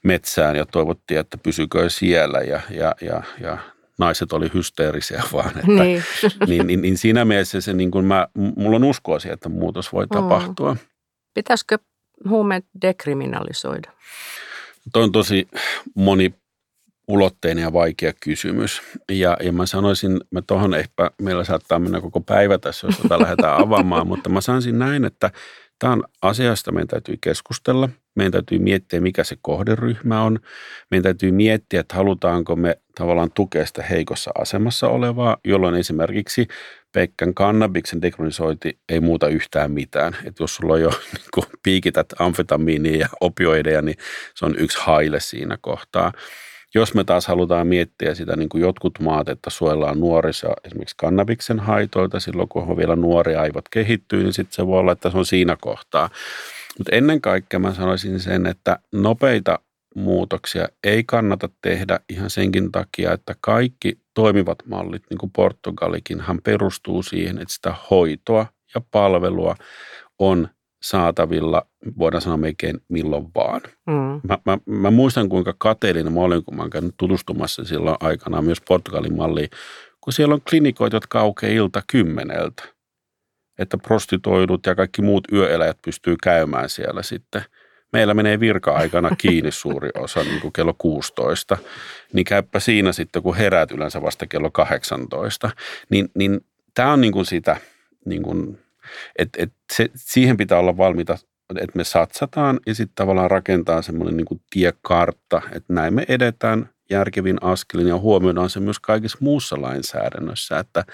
[0.04, 3.58] metsään ja toivottiin, että pysykö siellä ja, ja, ja, ja
[3.98, 5.48] naiset oli hysteerisiä vaan.
[5.48, 6.02] Että, niin.
[6.46, 9.92] niin, niin, niin siinä mielessä se, niin kuin mä, mulla on uskoa siihen, että muutos
[9.92, 10.14] voi mm.
[10.14, 10.76] tapahtua.
[11.34, 11.78] Pitäisikö
[12.28, 13.92] huumeet dekriminalisoida?
[14.92, 15.48] Tuo on tosi
[15.94, 16.34] moni
[17.08, 18.82] ulotteinen ja vaikea kysymys.
[19.12, 23.18] Ja, ja mä sanoisin, mä tuohon ehkä, meillä saattaa mennä koko päivä tässä, jos tätä
[23.18, 25.30] lähdetään avaamaan, mutta mä sanoisin näin, että
[25.78, 27.88] Tämä on asia, josta meidän täytyy keskustella.
[28.14, 30.38] Meidän täytyy miettiä, mikä se kohderyhmä on.
[30.90, 36.48] Meidän täytyy miettiä, että halutaanko me tavallaan tukea sitä heikossa asemassa olevaa, jolloin esimerkiksi
[36.92, 40.16] Pekkan kannabiksen dekronisointi ei muuta yhtään mitään.
[40.24, 43.96] Että jos sulla on jo niin piikität amfetamiinia ja opioideja, niin
[44.34, 46.12] se on yksi haile siinä kohtaa.
[46.74, 51.60] Jos me taas halutaan miettiä sitä niin kuin jotkut maat, että suojellaan nuorissa esimerkiksi kannabiksen
[51.60, 55.18] haitoilta silloin, kun on vielä nuoria aivot kehittyy, niin sitten se voi olla, että se
[55.18, 56.10] on siinä kohtaa.
[56.78, 59.58] Mutta ennen kaikkea mä sanoisin sen, että nopeita
[59.94, 66.38] muutoksia ei kannata tehdä ihan senkin takia, että kaikki toimivat mallit, niin kuin Portugalikin, hän
[66.44, 69.54] perustuu siihen, että sitä hoitoa ja palvelua
[70.18, 70.48] on
[70.82, 71.66] saatavilla,
[71.98, 73.60] voidaan sanoa melkein milloin vaan.
[73.86, 74.20] Mm.
[74.28, 78.42] Mä, mä, mä muistan, kuinka kateellinen mä olin, kun mä olen käynyt tutustumassa silloin aikana
[78.42, 79.48] myös Portugalin malliin,
[80.00, 82.62] kun siellä on klinikoita, jotka aukeaa ilta kymmeneltä.
[83.58, 87.42] Että prostituoidut ja kaikki muut yöeläjät pystyy käymään siellä sitten.
[87.92, 91.58] Meillä menee virka-aikana kiinni suuri osa, niin kuin kello 16.
[92.12, 95.50] Niin käyppä siinä sitten, kun heräät yleensä vasta kello 18.
[95.90, 96.40] Niin, niin
[96.74, 97.56] tämä on niin kuin sitä
[98.04, 98.58] niin kuin
[99.18, 101.18] et, et se, siihen pitää olla valmiita,
[101.50, 107.38] että me satsataan ja sitten tavallaan rakentaa semmoinen niin tiekartta, että näin me edetään järkevin
[107.40, 110.84] askelin ja huomioidaan se myös kaikissa muussa lainsäädännössä, että,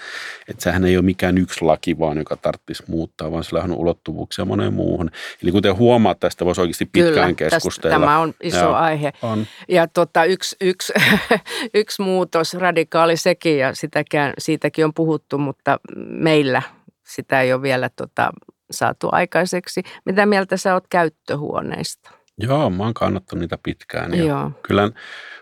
[0.47, 4.45] että sehän ei ole mikään yksi laki vaan, joka tarvitsisi muuttaa, vaan sillä on ulottuvuuksia
[4.45, 5.11] moneen muuhun.
[5.43, 7.99] Eli kuten huomaat, tästä voisi oikeasti pitkään Kyllä, keskustella.
[7.99, 9.13] tämä on iso ja, aihe.
[9.21, 9.45] On.
[9.69, 10.93] Ja tota, yksi, yksi,
[11.73, 16.61] yksi muutos, radikaali sekin, ja sitäkään, siitäkin on puhuttu, mutta meillä
[17.07, 18.31] sitä ei ole vielä tota,
[18.71, 19.83] saatu aikaiseksi.
[20.05, 22.11] Mitä mieltä sä oot käyttöhuoneista?
[22.37, 24.13] Joo, mä oon kannattanut niitä pitkään.
[24.13, 24.51] Ja Joo.
[24.67, 24.81] Kyllä,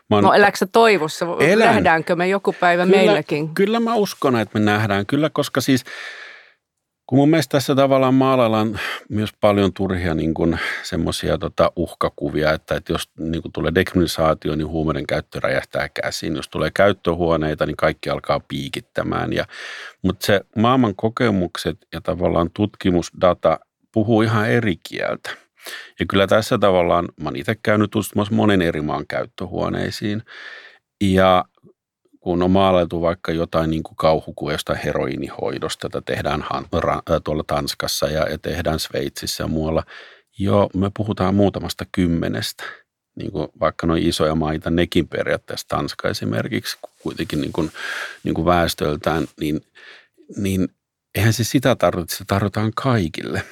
[0.10, 1.26] mä oon, no eläkö sä toivossa?
[1.40, 1.68] Elän.
[1.68, 3.56] Nähdäänkö me joku päivä kyllä, meilläkin?
[3.56, 5.06] Kyllä mä uskon, että me nähdään.
[5.06, 5.84] Kyllä, koska siis
[7.06, 12.76] kun mun mielestä tässä tavallaan maalaillaan myös paljon turhia niin kuin semmoisia tota uhkakuvia, että,
[12.76, 16.36] että jos niin kuin tulee dekriminalisaatio, niin huumeiden käyttö räjähtää käsiin.
[16.36, 19.34] Jos tulee käyttöhuoneita, niin kaikki alkaa piikittämään.
[19.34, 19.46] Ja,
[20.02, 23.60] mutta se maailman kokemukset ja tavallaan tutkimusdata
[23.94, 25.30] puhuu ihan eri kieltä.
[26.00, 30.24] Ja kyllä tässä tavallaan, mä oon itse käynyt tutustumassa monen eri maan käyttöhuoneisiin.
[31.02, 31.46] Ja
[32.24, 36.46] kun on maalailtu vaikka jotain niin kuin kauhukuvia jostain heroinihoidosta, että tehdään
[37.24, 39.84] tuolla Tanskassa ja, ja tehdään Sveitsissä ja muualla.
[40.38, 42.64] Joo, me puhutaan muutamasta kymmenestä.
[43.16, 47.72] Niin kuin vaikka noin isoja maita, nekin periaatteessa Tanska esimerkiksi, kuitenkin niin kuin,
[48.24, 49.62] niin kuin väestöltään, niin,
[50.38, 50.68] niin
[51.16, 53.44] eihän se sitä tarvitse, se tarvitaan kaikille.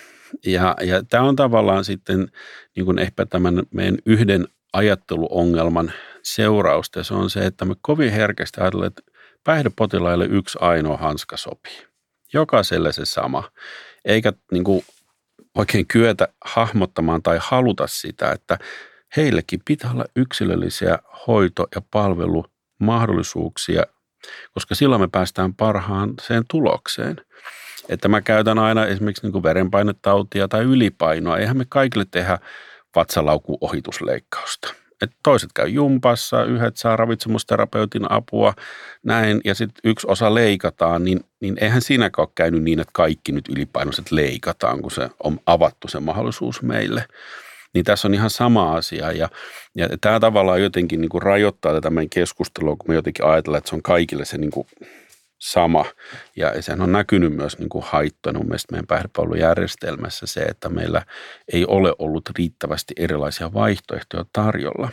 [0.45, 2.31] Ja, ja tämä on tavallaan sitten
[2.75, 7.03] niin kuin ehkä tämän meidän yhden ajatteluongelman seurausta.
[7.03, 9.01] Se on se, että me kovin herkästi ajatellaan, että
[9.43, 11.87] päihdepotilaille yksi ainoa hanska sopii.
[12.33, 13.51] Jokaiselle se sama.
[14.05, 14.85] Eikä niin kuin
[15.55, 18.57] oikein kyetä hahmottamaan tai haluta sitä, että
[19.17, 23.83] heillekin pitää olla yksilöllisiä hoito- ja palvelumahdollisuuksia,
[24.53, 27.15] koska silloin me päästään parhaan sen tulokseen.
[27.89, 31.37] Että mä käytän aina esimerkiksi niin kuin verenpainetautia tai ylipainoa.
[31.37, 32.39] Eihän me kaikille tehdä
[32.95, 33.57] vatsalauku
[35.01, 35.05] ohitusleikkausta.
[35.05, 38.53] Et toiset käy jumpassa, yhdet saa ravitsemusterapeutin apua,
[39.03, 43.31] näin, ja sitten yksi osa leikataan, niin, niin eihän siinäkään ole käynyt niin, että kaikki
[43.31, 47.05] nyt ylipainoiset leikataan, kun se on avattu se mahdollisuus meille.
[47.73, 49.29] Niin tässä on ihan sama asia, ja,
[49.75, 53.69] ja tämä tavallaan jotenkin niin kuin rajoittaa tätä meidän keskustelua, kun me jotenkin ajatellaan, että
[53.69, 54.67] se on kaikille se niin kuin
[55.41, 55.85] sama.
[56.35, 61.05] Ja sehän on näkynyt myös niin kuin haittona mun mielestä meidän päihdepalvelujärjestelmässä se, että meillä
[61.53, 64.89] ei ole ollut riittävästi erilaisia vaihtoehtoja tarjolla.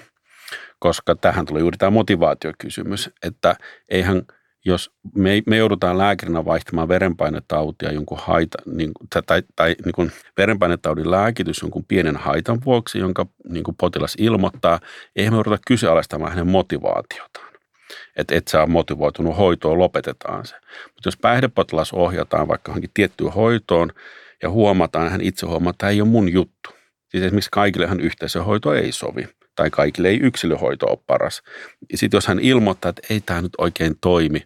[0.79, 3.57] Koska tähän tulee juuri tämä motivaatiokysymys, että
[3.89, 4.23] eihän
[4.65, 10.13] jos me, me joudutaan lääkärinä vaihtamaan verenpainetautia jonkun haita, niin, tai, tai, tai niin kuin
[10.37, 14.81] verenpainetaudin lääkitys jonkun pienen haitan vuoksi, jonka niin kuin potilas ilmoittaa,
[15.17, 17.48] eihän me jouduta kyseenalaistamaan hänen motivaatiotaan
[18.19, 20.55] että et saa motivoitunut hoitoon, lopetetaan se.
[20.85, 23.93] Mutta jos päihdepotilas ohjataan vaikka johonkin tiettyyn hoitoon
[24.43, 26.71] ja huomataan, hän itse huomaa, että tämä ei ole mun juttu.
[27.09, 31.43] Siis esimerkiksi kaikillehan yhteisöhoito ei sovi tai kaikille ei yksilöhoito ole paras.
[31.93, 34.43] Ja sitten jos hän ilmoittaa, että ei tämä nyt oikein toimi,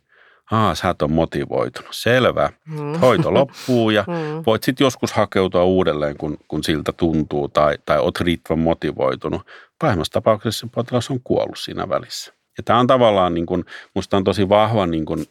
[0.52, 1.90] Aa, sä et ole motivoitunut.
[1.92, 2.50] Selvä.
[2.66, 2.98] Mm.
[3.00, 4.42] Hoito loppuu ja mm.
[4.46, 9.42] voit sitten joskus hakeutua uudelleen, kun, kun siltä tuntuu tai, tai oot riittävän motivoitunut.
[9.78, 12.34] Pahimmassa tapauksessa potilas on kuollut siinä välissä.
[12.56, 15.26] Ja tämä on tavallaan, niin kuin, musta on tosi vahva niin kuin,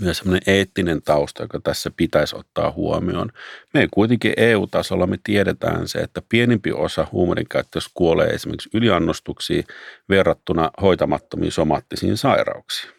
[0.00, 3.30] myös semmoinen eettinen tausta, joka tässä pitäisi ottaa huomioon.
[3.74, 9.64] Me kuitenkin EU-tasolla me tiedetään se, että pienimpi osa huumeiden käyttössä kuolee esimerkiksi yliannostuksiin
[10.08, 12.92] verrattuna hoitamattomiin somaattisiin sairauksiin.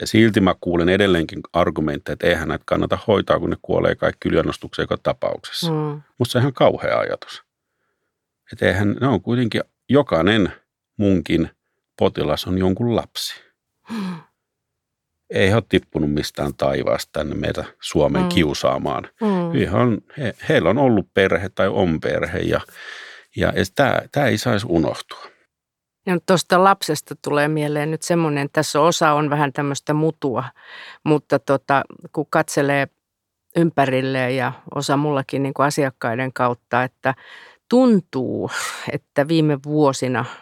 [0.00, 4.28] Ja silti mä kuulen edelleenkin argumentteja, että eihän näitä kannata hoitaa, kun ne kuolee kaikki
[4.28, 5.72] yliannostuksen tapauksessa.
[5.72, 6.02] Mm.
[6.18, 7.42] Musta se on ihan kauhea ajatus.
[8.52, 10.52] Että eihän, ne on kuitenkin, jokainen
[10.96, 11.50] munkin
[12.00, 13.40] potilas on jonkun lapsi.
[15.30, 18.28] Ei he ole tippunut mistään taivaasta tänne meitä Suomeen mm.
[18.28, 19.08] kiusaamaan.
[19.20, 19.54] Mm.
[19.54, 22.60] Ihan, he, heillä on ollut perhe tai on perhe ja,
[23.36, 25.24] ja, ja tämä, tämä ei saisi unohtua.
[26.06, 30.44] Ja tuosta lapsesta tulee mieleen nyt semmoinen, tässä osa on vähän tämmöistä mutua,
[31.04, 31.82] mutta tota,
[32.12, 32.88] kun katselee
[33.56, 37.14] ympärilleen ja osa mullakin niin kuin asiakkaiden kautta, että
[37.68, 38.50] tuntuu,
[38.92, 40.24] että viime vuosina–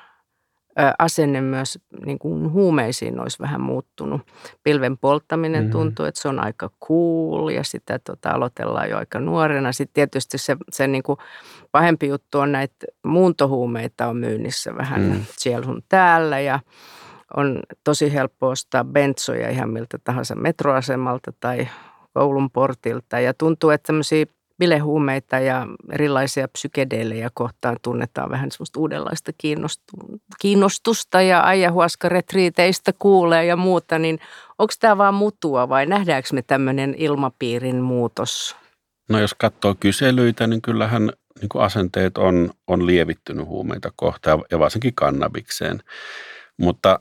[0.98, 4.20] asenne myös niin kuin huumeisiin olisi vähän muuttunut.
[4.62, 5.70] Pilven polttaminen mm.
[5.70, 9.72] tuntuu, että se on aika cool ja sitä tota, aloitellaan jo aika nuorena.
[9.72, 11.18] Sitten tietysti se, se niin kuin
[11.72, 15.24] pahempi juttu on näitä muuntohuumeita on myynnissä vähän mm.
[15.36, 16.60] siellä sun täällä ja
[17.36, 21.68] on tosi helppo ostaa bentsoja ihan miltä tahansa metroasemalta tai
[22.14, 24.26] koulun portilta ja tuntuu, että tämmöisiä
[24.58, 29.32] bilehuumeita ja erilaisia psykedeelejä kohtaan tunnetaan vähän semmoista uudenlaista
[30.40, 34.18] kiinnostusta ja ajahuaskaretriiteistä kuulee ja muuta, niin
[34.58, 38.56] onko tämä vaan mutua vai nähdäänkö me tämmöinen ilmapiirin muutos?
[39.08, 44.58] No jos katsoo kyselyitä, niin kyllähän niin kuin asenteet on, on lievittynyt huumeita kohtaan ja
[44.58, 45.82] varsinkin kannabikseen.
[46.56, 47.00] Mutta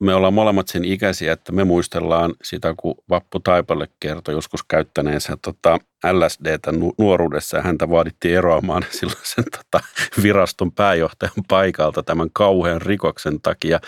[0.00, 5.36] me ollaan molemmat sen ikäisiä, että me muistellaan sitä, kun Vappu Taipalle kertoi joskus käyttäneensä
[5.42, 5.78] tota
[6.12, 9.84] LSDtä nuoruudessa ja häntä vaadittiin eroamaan silloin sen tota
[10.22, 13.80] viraston pääjohtajan paikalta tämän kauhean rikoksen takia.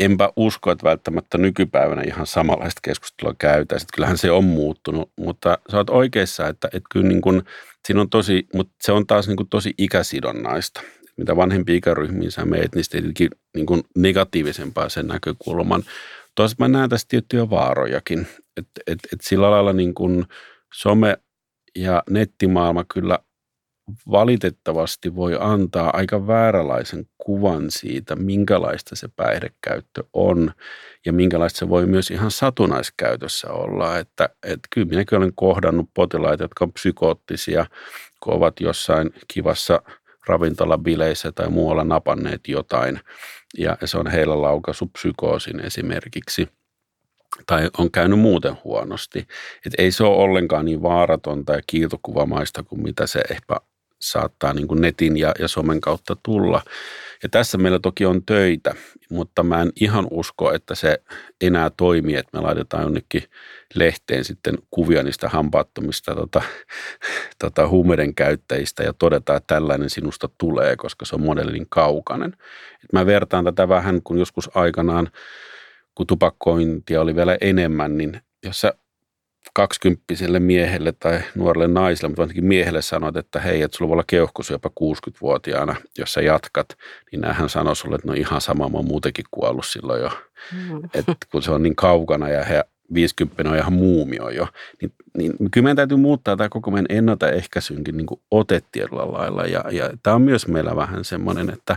[0.00, 3.88] Enpä usko, että välttämättä nykypäivänä ihan samanlaista keskustelua käytäisiin.
[3.94, 7.42] Kyllähän se on muuttunut, mutta sä oot oikeassa, että, että kyllä niin kuin,
[7.86, 10.80] siinä on tosi, mutta se on taas niin kuin tosi ikäsidonnaista
[11.18, 15.82] mitä vanhempi ikäryhmiin sä meet, niin tietenkin niin kuin negatiivisempaa sen näkökulman.
[16.34, 18.26] Toisaalta mä näen tässä tiettyjä vaarojakin,
[18.56, 20.24] että et, et sillä lailla niin kuin
[20.74, 21.18] some
[21.76, 23.18] ja nettimaailma kyllä
[24.10, 30.52] valitettavasti voi antaa aika vääränlaisen kuvan siitä, minkälaista se päihdekäyttö on
[31.06, 33.98] ja minkälaista se voi myös ihan satunnaiskäytössä olla.
[33.98, 37.66] Että, että kyllä minäkin olen kohdannut potilaita, jotka on psykoottisia,
[38.22, 39.82] kun ovat jossain kivassa–
[40.28, 43.00] ravintolabileissä tai muualla napanneet jotain
[43.58, 46.48] ja se on heillä laukaissut psykoosin esimerkiksi
[47.46, 49.26] tai on käynyt muuten huonosti.
[49.66, 53.56] Et ei se ole ollenkaan niin vaaratonta ja kiiltokuvamaista kuin mitä se ehkä
[54.00, 56.62] saattaa niin kuin netin ja, ja somen kautta tulla.
[57.22, 58.74] Ja tässä meillä toki on töitä,
[59.10, 61.02] mutta mä en ihan usko, että se
[61.40, 63.22] enää toimii, että me laitetaan jonnekin
[63.74, 66.42] lehteen sitten kuvia niistä hampaattomista tota,
[67.38, 72.32] tota, huumeiden käyttäjistä ja todetaan, että tällainen sinusta tulee, koska se on modellin kaukainen.
[72.84, 75.10] Et mä vertaan tätä vähän, kun joskus aikanaan,
[75.94, 78.72] kun tupakkointia oli vielä enemmän, niin jos sä
[79.54, 84.04] kaksikymppiselle miehelle tai nuorelle naiselle, mutta ainakin miehelle sanoit, että hei, että sulla voi olla
[84.06, 86.68] keuhkosyöpä 60-vuotiaana, jos sä jatkat,
[87.12, 90.10] niin hän sanoi sulle, että no ihan sama, mä oon muutenkin kuollut silloin jo.
[90.52, 90.84] Mm.
[90.94, 94.46] Että kun se on niin kaukana ja he 50 on ihan muumio jo,
[94.82, 99.46] niin, niin kyllä meidän täytyy muuttaa tämä koko meidän ennaltaehkäisynkin niin kuin ote tietyllä lailla.
[99.46, 101.76] Ja, ja tämä on myös meillä vähän semmoinen, että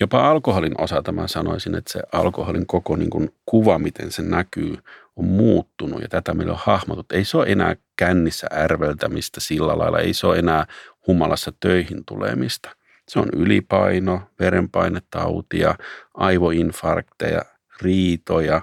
[0.00, 4.78] jopa alkoholin osalta mä sanoisin, että se alkoholin koko niin kuin kuva, miten se näkyy,
[5.16, 7.12] on muuttunut ja tätä meillä on hahmotut.
[7.12, 10.66] Ei se ole enää kännissä ärveltämistä sillä lailla, ei se ole enää
[11.06, 12.70] humalassa töihin tulemista.
[13.08, 15.74] Se on ylipaino, verenpainetautia,
[16.14, 17.42] aivoinfarkteja,
[17.82, 18.62] riitoja,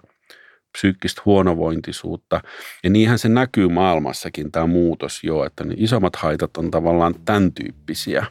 [0.71, 2.41] psyykkistä huonovointisuutta.
[2.83, 7.51] Ja niinhän se näkyy maailmassakin tämä muutos jo, että ne isommat haitat on tavallaan tämän
[7.53, 8.25] tyyppisiä.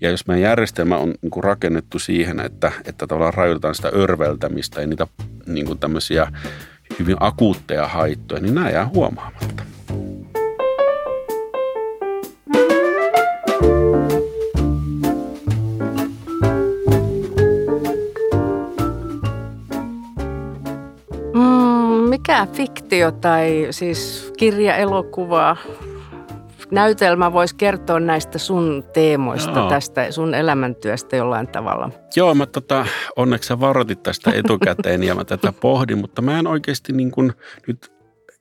[0.00, 4.80] Ja jos meidän järjestelmä on niin kuin rakennettu siihen, että, että tavallaan rajoitetaan sitä örveltämistä
[4.80, 5.06] ja niitä
[5.46, 6.32] niin kuin tämmöisiä
[6.98, 9.62] hyvin akuutteja haittoja, niin nämä jää huomaamatta.
[21.34, 25.56] Mm, mikä fiktio tai siis kirja, elokuva,
[26.72, 29.68] näytelmä voisi kertoa näistä sun teemoista, Joo.
[29.68, 31.90] tästä sun elämäntyöstä jollain tavalla?
[32.16, 32.86] Joo, mä tota,
[33.16, 37.32] onneksi sä varoitit tästä etukäteen ja mä tätä pohdin, mutta mä en oikeasti niin kuin
[37.66, 37.92] nyt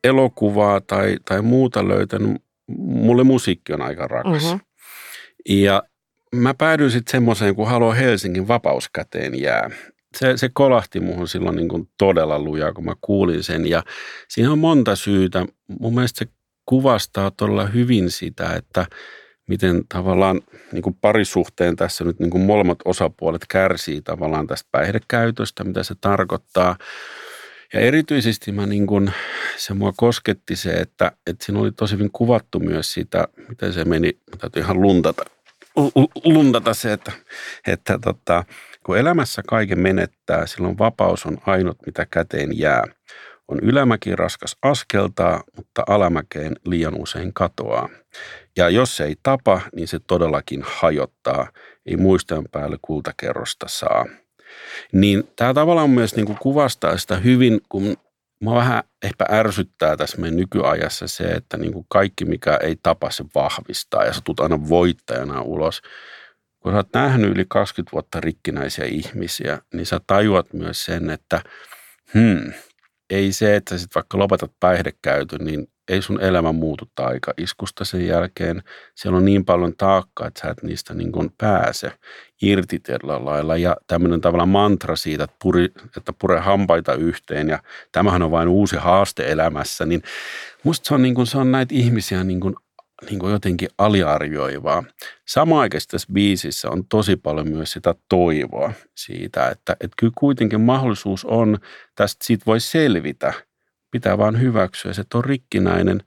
[0.04, 2.42] elokuvaa tai, tai muuta löytänyt.
[2.78, 4.44] Mulle musiikki on aika rakas.
[4.44, 4.60] Mm-hmm.
[5.50, 5.84] Ja
[6.36, 9.70] mä päädyin sitten semmoiseen, kun haluan Helsingin vapauskäteen jää.
[10.18, 13.70] Se, se kolahti muhun silloin niin kuin todella lujaa, kun mä kuulin sen.
[13.70, 13.84] Ja
[14.28, 15.46] siinä on monta syytä.
[15.80, 16.32] Mun mielestä se
[16.72, 18.86] kuvastaa todella hyvin sitä, että
[19.48, 20.42] miten tavallaan
[20.72, 25.96] niin kuin parisuhteen tässä nyt niin kuin molemmat osapuolet kärsii tavallaan tästä päihdekäytöstä, mitä se
[26.02, 26.76] tarkoittaa.
[27.74, 29.12] Ja erityisesti mä niin kun,
[29.58, 33.86] se mua kosketti se, että, että siinä oli tosi hyvin kuvattu myös sitä, miten se
[33.86, 35.24] meni, täytyy ihan luntata,
[36.26, 37.12] luntata se, että,
[37.68, 38.44] että tota,
[38.86, 42.84] kun elämässä kaiken menettää, silloin vapaus on ainut, mitä käteen jää.
[43.48, 47.90] On ylämäki raskas askeltaa, mutta alamäkeen liian usein katoaa.
[48.58, 51.48] Ja jos se ei tapa, niin se todellakin hajottaa.
[51.86, 54.06] Ei muistojen päälle kultakerrosta saa.
[54.94, 57.98] Niin tämä tavallaan myös niin kuin kuvastaa sitä hyvin, kun
[58.42, 63.12] Mua vähän ehkä ärsyttää tässä meidän nykyajassa se, että niin kuin kaikki mikä ei tapa
[63.12, 65.82] se vahvistaa ja sä tulet aina voittajana ulos.
[66.60, 71.42] Kun sä oot nähnyt yli 20 vuotta rikkinäisiä ihmisiä, niin sä tajuat myös sen, että
[72.14, 72.54] hmm,
[73.12, 78.08] ei se, että sitten vaikka lopetat päihdekäytön, niin ei sun elämä muutu aika iskusta sen
[78.08, 78.64] jälkeen.
[78.96, 81.92] Siellä on niin paljon taakkaa, että sä et niistä niin kuin pääse
[82.42, 83.58] irti tällä lailla.
[83.58, 85.66] Ja tämmöinen tavalla mantra siitä, että, puri,
[85.98, 87.60] että pure hampaita yhteen ja
[87.92, 90.02] tämähän on vain uusi haaste elämässä, niin
[90.64, 92.56] musta se on, niin kuin, se on näitä ihmisiä niin kuin
[93.10, 94.84] niin kuin jotenkin aliarvioivaa.
[95.28, 100.62] Samaan aikaan tässä biisissä on tosi paljon myös sitä toivoa siitä, että, että kyllä kuitenkin
[100.62, 101.58] mahdollisuus on,
[101.96, 103.34] tästä siitä voi selvitä.
[103.92, 106.04] Pitää vaan hyväksyä, että on rikkinäinen,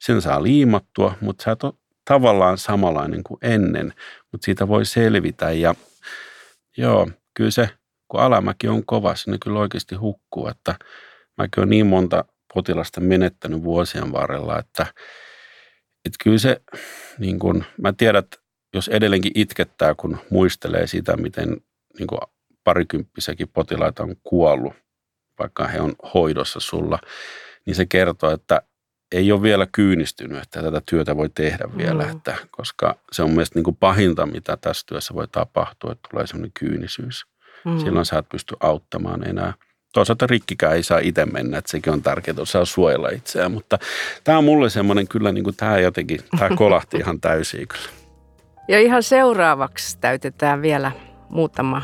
[0.00, 1.72] sen saa liimattua, mutta sä et ole
[2.04, 3.92] tavallaan samanlainen kuin ennen,
[4.32, 5.74] mutta siitä voi selvitä ja
[6.76, 7.70] joo, kyllä se,
[8.08, 10.74] kun alamäki on kova, sinne kyllä oikeasti hukkuu, että
[11.38, 12.24] mäkin olen niin monta
[12.54, 14.86] potilasta menettänyt vuosien varrella, että
[16.06, 16.60] että kyllä se,
[17.18, 18.38] niin kun, mä tiedän, että
[18.74, 21.56] jos edelleenkin itkettää, kun muistelee sitä, miten
[21.98, 22.20] niin kuin
[22.64, 24.72] parikymppisäkin potilaita on kuollut,
[25.38, 26.98] vaikka he on hoidossa sulla,
[27.66, 28.62] niin se kertoo, että
[29.12, 32.10] ei ole vielä kyynistynyt, että tätä työtä voi tehdä vielä, mm.
[32.10, 36.52] että, koska se on mielestäni niin pahinta, mitä tässä työssä voi tapahtua, että tulee sellainen
[36.58, 37.26] kyynisyys.
[37.64, 37.78] Mm.
[37.78, 39.54] Silloin sä et pysty auttamaan enää–
[39.96, 43.52] toisaalta rikkikään ei saa itse mennä, että sekin on tärkeää, että saa suojella itseään.
[43.52, 43.78] Mutta
[44.24, 47.88] tämä on mulle semmoinen kyllä, niin kuin tämä jotenkin, tämä kolahti ihan täysin kyllä.
[48.68, 50.92] Ja ihan seuraavaksi täytetään vielä
[51.28, 51.82] muutama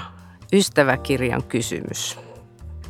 [0.53, 2.19] ystäväkirjan kysymys.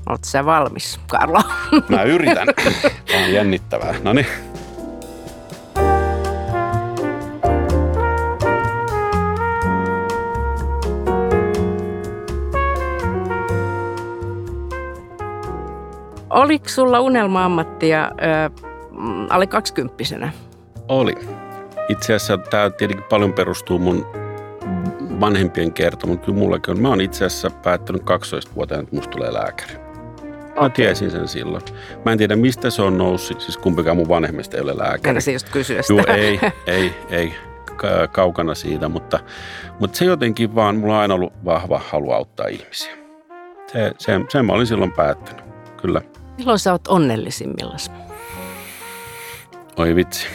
[0.08, 1.42] Oletko sä valmis, Karlo?
[1.88, 2.48] Mä yritän.
[3.12, 3.94] Tämä on jännittävää.
[4.02, 4.26] No niin.
[16.32, 18.50] Oliko sulla unelma-ammattia ö,
[19.30, 20.32] alle kaksikymppisenä?
[20.88, 21.14] Oli.
[21.88, 24.06] Itse asiassa tämä tietenkin paljon perustuu mun
[25.20, 26.80] vanhempien kertomaan, mutta kyllä mullakin on.
[26.80, 29.74] Mä oon itse asiassa päättänyt 12-vuotiaana, että musta tulee lääkäri.
[29.74, 30.70] Mä okay.
[30.70, 31.62] tiesin sen silloin.
[32.04, 33.40] Mä en tiedä, mistä se on noussut.
[33.40, 35.20] Siis kumpikaan mun vanhemmista ei ole lääkäri.
[35.20, 36.02] se just kysyä sitä.
[36.02, 37.34] Joo, ei, ei, ei
[38.12, 39.20] kaukana siitä, mutta,
[39.80, 42.92] mutta se jotenkin vaan, mulla on aina ollut vahva halu auttaa ihmisiä.
[43.72, 45.44] Se, se, sen mä olin silloin päättänyt,
[45.82, 46.02] kyllä.
[46.38, 47.78] Milloin sä oot onnellisimmillaan?
[49.76, 50.26] Oi vitsi.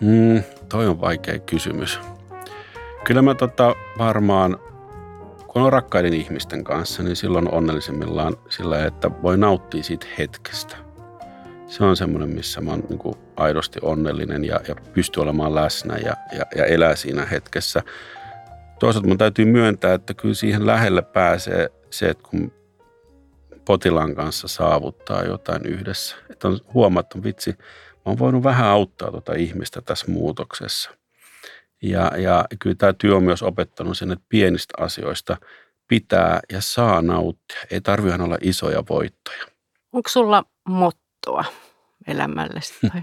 [0.00, 2.00] Mm, toi on vaikea kysymys.
[3.04, 4.58] Kyllä mä tota varmaan,
[5.46, 10.76] kun on rakkaiden ihmisten kanssa, niin silloin onnellisimmillaan sillä, että voi nauttia siitä hetkestä.
[11.66, 15.96] Se on semmoinen, missä mä oon niin kuin aidosti onnellinen ja, ja pystyy olemaan läsnä
[15.96, 17.82] ja, ja, ja elää siinä hetkessä.
[18.78, 22.52] Toisaalta mun täytyy myöntää, että kyllä siihen lähelle pääsee se, että kun
[23.68, 26.16] potilaan kanssa saavuttaa jotain yhdessä.
[26.30, 30.90] Että on huomattu, vitsi, mä oon voinut vähän auttaa tuota ihmistä tässä muutoksessa.
[31.82, 35.36] Ja, ja kyllä tämä työ on myös opettanut sen, että pienistä asioista
[35.88, 37.58] pitää ja saa nauttia.
[37.70, 39.44] Ei tarvitse olla isoja voittoja.
[39.92, 41.44] Onko sulla mottoa
[42.06, 42.60] elämälle
[42.92, 43.02] tai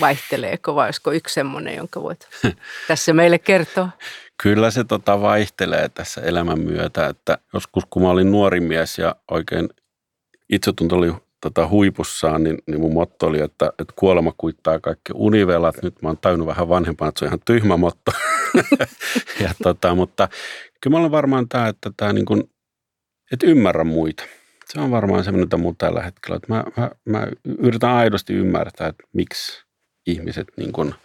[0.00, 2.28] vaihteleeko vai olisiko yksi semmoinen, jonka voit
[2.88, 3.88] tässä meille kertoa?
[4.42, 9.16] Kyllä se tota vaihtelee tässä elämän myötä, että joskus kun mä olin nuori mies ja
[9.30, 9.68] oikein
[10.50, 15.82] itsetunto oli tota huipussaan, niin, niin mun motto oli, että, että kuolema kuittaa kaikki univelat.
[15.82, 18.12] Nyt mä oon tajunnut vähän vanhempana, että se on ihan tyhmä motto.
[19.42, 20.28] ja tota, mutta
[20.80, 22.44] kyllä mä olen varmaan tämä, että, tämä niin kuin,
[23.32, 24.24] että ymmärrä muita.
[24.66, 27.26] Se on varmaan semmoinen, että mun tällä hetkellä, että mä, mä, mä
[27.58, 29.63] yritän aidosti ymmärtää, että miksi
[30.06, 30.94] ihmiset niin kuin–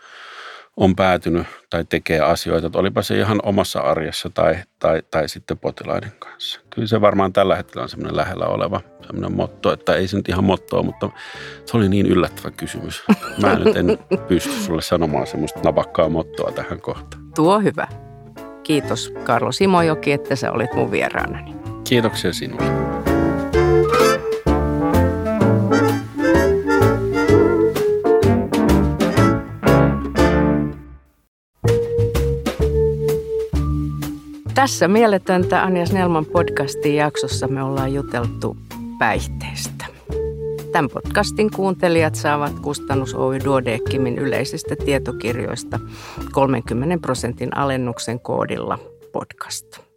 [0.79, 5.57] on päätynyt tai tekee asioita, että olipa se ihan omassa arjessa tai, tai, tai sitten
[5.57, 6.59] potilaiden kanssa.
[6.69, 10.29] Kyllä se varmaan tällä hetkellä on semmoinen lähellä oleva semmoinen motto, että ei se nyt
[10.29, 11.09] ihan mottoa, mutta
[11.65, 13.03] se oli niin yllättävä kysymys.
[13.41, 13.97] Mä nyt en
[14.27, 17.23] pysty sulle sanomaan semmoista napakkaa mottoa tähän kohtaan.
[17.35, 17.87] Tuo hyvä.
[18.63, 21.55] Kiitos Karlo Simojoki, että sä olit mun vieraanani.
[21.89, 22.99] Kiitoksia sinulle.
[34.59, 38.57] Tässä mieletöntä Anja Snellman podcastin jaksossa me ollaan juteltu
[38.99, 39.85] päihteestä.
[40.71, 45.79] Tämän podcastin kuuntelijat saavat kustannus Oy Duodeckimin yleisistä tietokirjoista
[46.31, 48.79] 30 prosentin alennuksen koodilla
[49.11, 49.88] podcast.